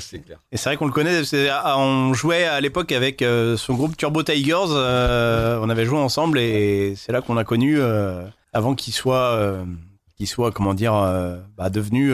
C'est 0.00 0.20
clair. 0.20 0.38
Et 0.50 0.56
c'est 0.56 0.70
vrai 0.70 0.76
qu'on 0.76 0.86
le 0.86 0.92
connaît. 0.92 1.22
Ah, 1.50 1.78
on 1.78 2.14
jouait 2.14 2.44
à 2.44 2.60
l'époque 2.60 2.92
avec 2.92 3.20
euh, 3.22 3.56
son 3.56 3.74
groupe 3.74 3.96
Turbo 3.96 4.22
Tigers. 4.22 4.56
Euh, 4.70 5.58
on 5.60 5.68
avait 5.68 5.84
joué 5.84 5.98
ensemble 5.98 6.38
et 6.38 6.94
c'est 6.96 7.12
là 7.12 7.20
qu'on 7.20 7.36
a 7.36 7.44
connu 7.44 7.78
euh, 7.78 8.24
avant 8.52 8.74
qu'il 8.74 8.94
soit, 8.94 9.38
qu'il 10.16 10.26
soit, 10.26 10.50
comment 10.50 10.74
dire, 10.74 10.92
bah, 11.56 11.68
devenu 11.68 12.12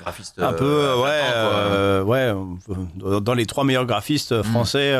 graphiste 0.00 0.38
un 0.38 0.52
peu, 0.52 0.94
ouais, 1.02 2.02
ouais, 2.02 3.20
dans 3.20 3.34
les 3.34 3.46
trois 3.46 3.64
meilleurs 3.64 3.86
graphistes 3.86 4.32
mm. 4.32 4.44
français. 4.44 4.92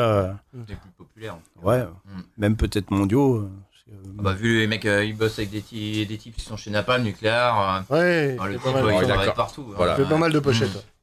Les 0.53 0.75
plus 0.75 0.91
populaires. 0.97 1.37
Ouais, 1.63 1.83
mm. 1.83 2.21
même 2.37 2.55
peut-être 2.57 2.91
mondiaux. 2.91 3.49
Ah 3.91 4.21
bah, 4.21 4.33
vu 4.33 4.59
les 4.59 4.67
mecs, 4.67 4.83
ils 4.83 5.17
bossent 5.17 5.39
avec 5.39 5.49
des, 5.49 6.05
des 6.05 6.17
types 6.17 6.35
qui 6.35 6.45
sont 6.45 6.57
chez 6.57 6.69
Napalm, 6.69 7.03
Nucléaire. 7.03 7.83
ouais, 7.89 8.37
le 8.37 8.57
type, 8.59 9.25
il 9.25 9.33
partout. 9.33 9.73
Hein. 9.79 9.95
Fait 9.95 10.05
pas 10.05 10.17
mal 10.17 10.31
de 10.31 10.39
pochettes. 10.39 10.75
Mm. 10.75 10.98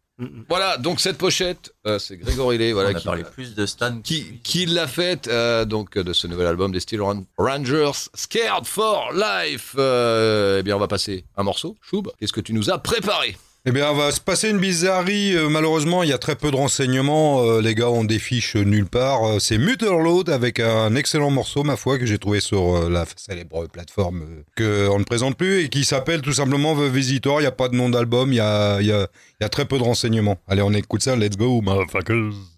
Voilà, 0.49 0.79
donc 0.79 1.01
cette 1.01 1.19
pochette, 1.19 1.75
euh, 1.87 1.99
c'est 1.99 2.17
Grégory 2.17 2.57
Lay, 2.57 2.73
voilà, 2.73 2.91
On 2.91 2.97
a 2.97 3.01
parlé 3.01 3.25
plus 3.25 3.55
de 3.55 3.67
Stan 3.67 4.01
qui, 4.01 4.41
qui 4.43 4.65
l'a 4.65 4.87
faite, 4.87 5.29
euh, 5.29 5.67
donc 5.67 5.99
de 5.99 6.13
ce 6.15 6.27
nouvel 6.27 6.47
album 6.47 6.73
des 6.73 6.81
Steel 6.81 7.03
Rangers, 7.37 8.09
Scared 8.15 8.65
for 8.65 9.13
Life. 9.13 9.75
Euh, 9.77 10.61
eh 10.61 10.63
bien, 10.63 10.75
on 10.75 10.81
va 10.81 10.89
passer 10.89 11.25
un 11.37 11.43
morceau. 11.43 11.77
Choub, 11.83 12.11
qu'est-ce 12.19 12.33
que 12.33 12.41
tu 12.41 12.55
nous 12.55 12.71
as 12.71 12.79
préparé? 12.79 13.37
Eh 13.69 13.73
bien, 13.73 13.93
va 13.93 14.13
se 14.13 14.21
passer 14.21 14.51
une 14.51 14.59
bizarrerie. 14.59 15.35
Euh, 15.35 15.49
malheureusement, 15.49 16.05
il 16.05 16.09
y 16.09 16.13
a 16.13 16.19
très 16.19 16.37
peu 16.37 16.53
de 16.53 16.57
renseignements. 16.57 17.43
Euh, 17.43 17.61
les 17.61 17.75
gars 17.75 17.91
ont 17.91 18.05
des 18.05 18.21
fiches 18.21 18.55
nulle 18.55 18.87
part. 18.87 19.25
Euh, 19.25 19.39
c'est 19.41 19.59
Mutterload 19.59 20.31
avec 20.31 20.61
un 20.61 20.95
excellent 20.95 21.31
morceau, 21.31 21.65
ma 21.65 21.77
foi, 21.77 21.99
que 21.99 22.07
j'ai 22.07 22.19
trouvé 22.19 22.39
sur 22.39 22.89
la 22.89 23.05
célèbre 23.17 23.67
plateforme 23.67 24.23
qu'on 24.57 24.99
ne 25.01 25.05
présente 25.05 25.37
plus 25.37 25.65
et 25.65 25.69
qui 25.69 25.85
s'appelle 25.85 26.23
tout 26.23 26.33
simplement 26.33 26.77
The 26.77 26.89
Visitor. 26.89 27.41
Il 27.41 27.43
n'y 27.43 27.49
a 27.49 27.53
pas 27.53 27.69
de 27.69 27.75
nom 27.75 27.89
d'album. 27.89 28.33
Il 28.33 28.37
y 28.37 28.41
a, 28.41 28.81
y, 28.81 28.93
a, 28.93 29.09
y 29.41 29.45
a 29.45 29.49
très 29.49 29.65
peu 29.65 29.79
de 29.79 29.83
renseignements. 29.83 30.39
Allez, 30.47 30.63
on 30.63 30.73
écoute 30.73 31.03
ça. 31.03 31.17
Let's 31.17 31.37
go, 31.37 31.61
motherfuckers. 31.61 32.56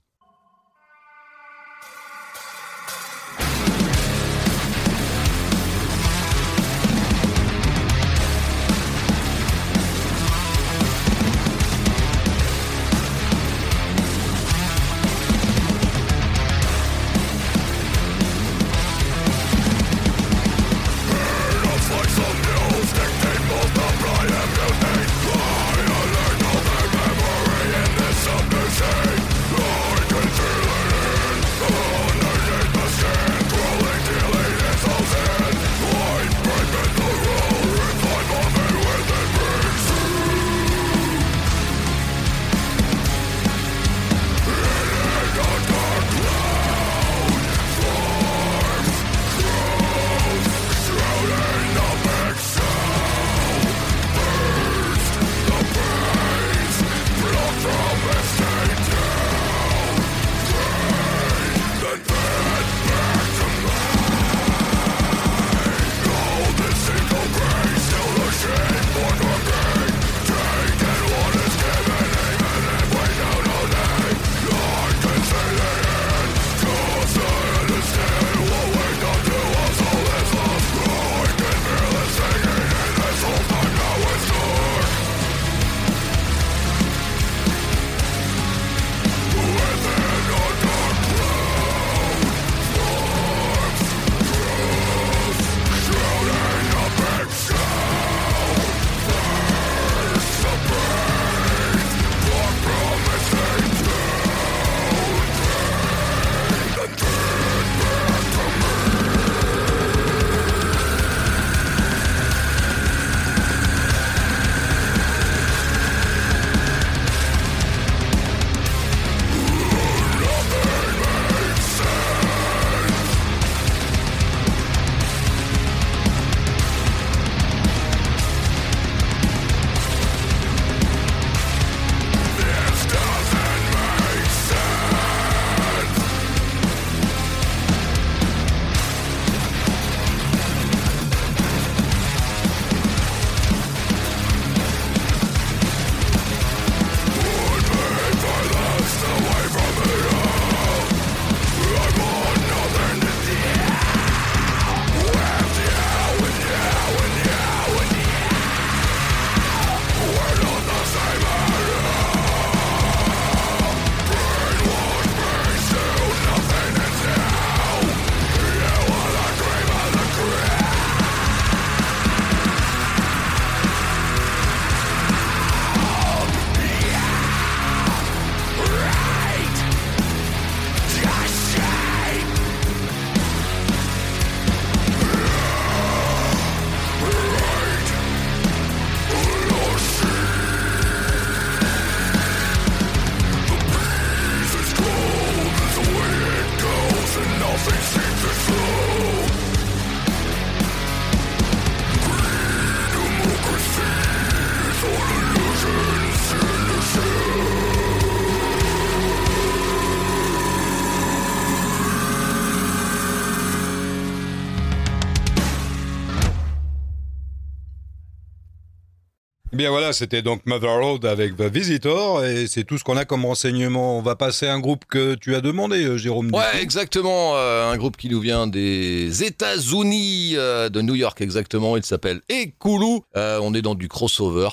Bien 219.59 219.71
voilà, 219.71 219.93
c'était 219.93 220.23
donc 220.23 220.47
Motherload 220.47 221.05
avec 221.05 221.37
The 221.37 221.43
Visitor 221.43 222.25
et 222.25 222.47
c'est 222.47 222.63
tout 222.63 222.79
ce 222.79 222.85
qu'on 222.85 222.97
a 222.97 223.05
comme 223.05 223.25
renseignement. 223.25 223.99
On 223.99 224.03
va 224.03 224.15
passer 224.15 224.47
à 224.47 224.55
un 224.55 224.61
groupe 224.61 224.85
que 224.89 225.17
tu 225.17 225.35
as 225.35 225.41
demandé, 225.41 225.85
euh, 225.85 225.99
Jérôme. 225.99 226.33
Ouais, 226.33 226.63
exactement. 226.63 227.33
Euh, 227.35 227.69
un 227.69 227.77
groupe 227.77 227.97
qui 227.97 228.09
nous 228.09 228.21
vient 228.21 228.47
des 228.47 229.25
États-Unis, 229.25 230.35
euh, 230.37 230.69
de 230.69 230.81
New 230.81 230.95
York 230.95 231.21
exactement. 231.21 231.77
Il 231.77 231.85
s'appelle 231.85 232.21
Ekulu. 232.29 233.01
on 233.17 233.53
est 233.53 233.63
dans 233.63 233.75
du 233.75 233.89
crossover 233.89 234.49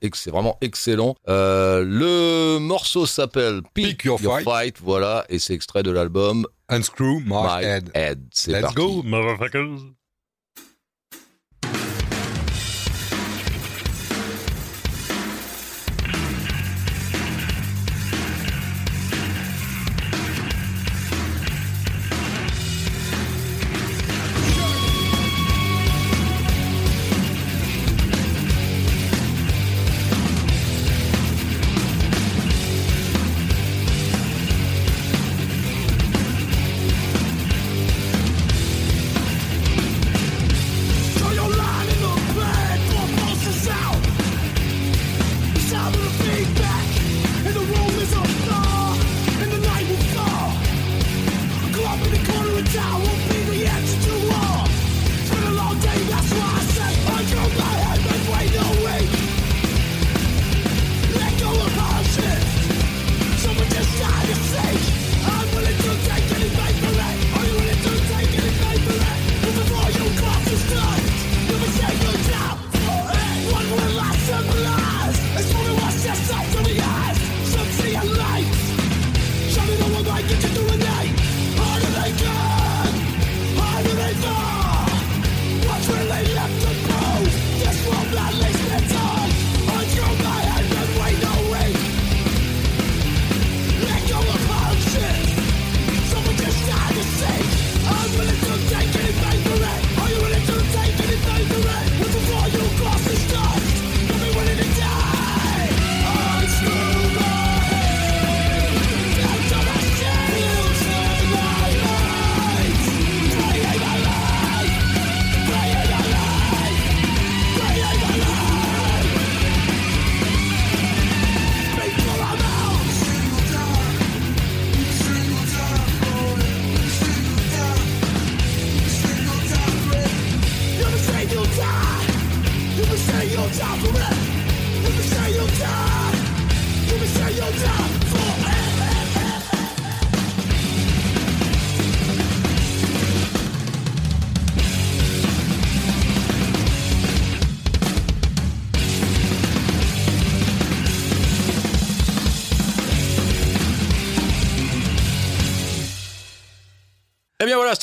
et 0.00 0.10
c'est 0.14 0.30
vraiment 0.30 0.56
excellent. 0.60 1.16
le 1.26 2.58
morceau 2.58 3.06
s'appelle 3.06 3.60
Pick, 3.74 4.04
Your, 4.04 4.20
fight. 4.20 4.76
Voilà, 4.80 5.24
et 5.28 5.40
c'est 5.40 5.54
extrait 5.54 5.82
de 5.82 5.90
l'album 5.90 6.46
Unscrew 6.68 7.20
My, 7.26 7.64
Head. 7.92 8.20
Let's 8.46 8.72
go, 8.72 9.02
motherfuckers. 9.02 9.80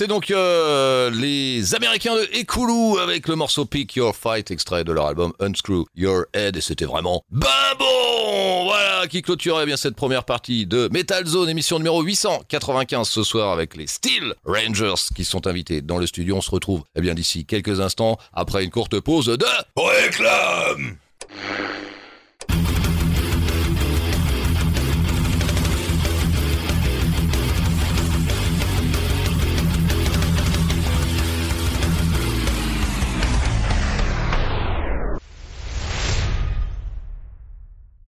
C'était 0.02 0.14
donc 0.14 0.32
euh, 0.32 1.12
les 1.12 1.76
Américains 1.76 2.16
de 2.16 2.28
Ekulu 2.34 3.00
avec 3.00 3.28
le 3.28 3.36
morceau 3.36 3.66
Pick 3.66 3.96
Your 3.98 4.16
Fight, 4.16 4.50
extrait 4.50 4.84
de 4.84 4.92
leur 4.92 5.06
album 5.06 5.32
Unscrew 5.40 5.86
Your 5.96 6.24
Head, 6.34 6.58
et 6.58 6.62
c'était 6.62 6.86
vraiment 6.86 7.24
ben 7.30 7.48
bon 7.78 8.64
Voilà 8.64 9.06
qui 9.08 9.22
clôturait 9.22 9.68
bien 9.68 9.78
cette 9.78 9.96
première 9.96 10.24
partie 10.24 10.66
de 10.66 10.90
Metal 10.92 11.24
Zone, 11.28 11.50
émission 11.50 11.78
numéro 11.78 12.02
895 12.02 13.08
ce 13.08 13.22
soir 13.22 13.52
avec 13.52 13.76
les 13.76 13.86
Steel 13.86 14.34
Rangers 14.44 14.96
qui 15.16 15.24
sont 15.24 15.46
invités 15.46 15.84
dans 15.84 16.00
le 16.00 16.08
studio. 16.08 16.38
On 16.38 16.42
se 16.42 16.50
retrouve 16.50 16.82
eh 16.96 17.02
bien 17.02 17.14
d'ici 17.14 17.46
quelques 17.46 17.80
instants 17.80 18.18
après 18.34 18.64
une 18.64 18.72
courte 18.72 19.00
pause 19.00 19.28
de 19.28 19.46
réclame 19.78 20.98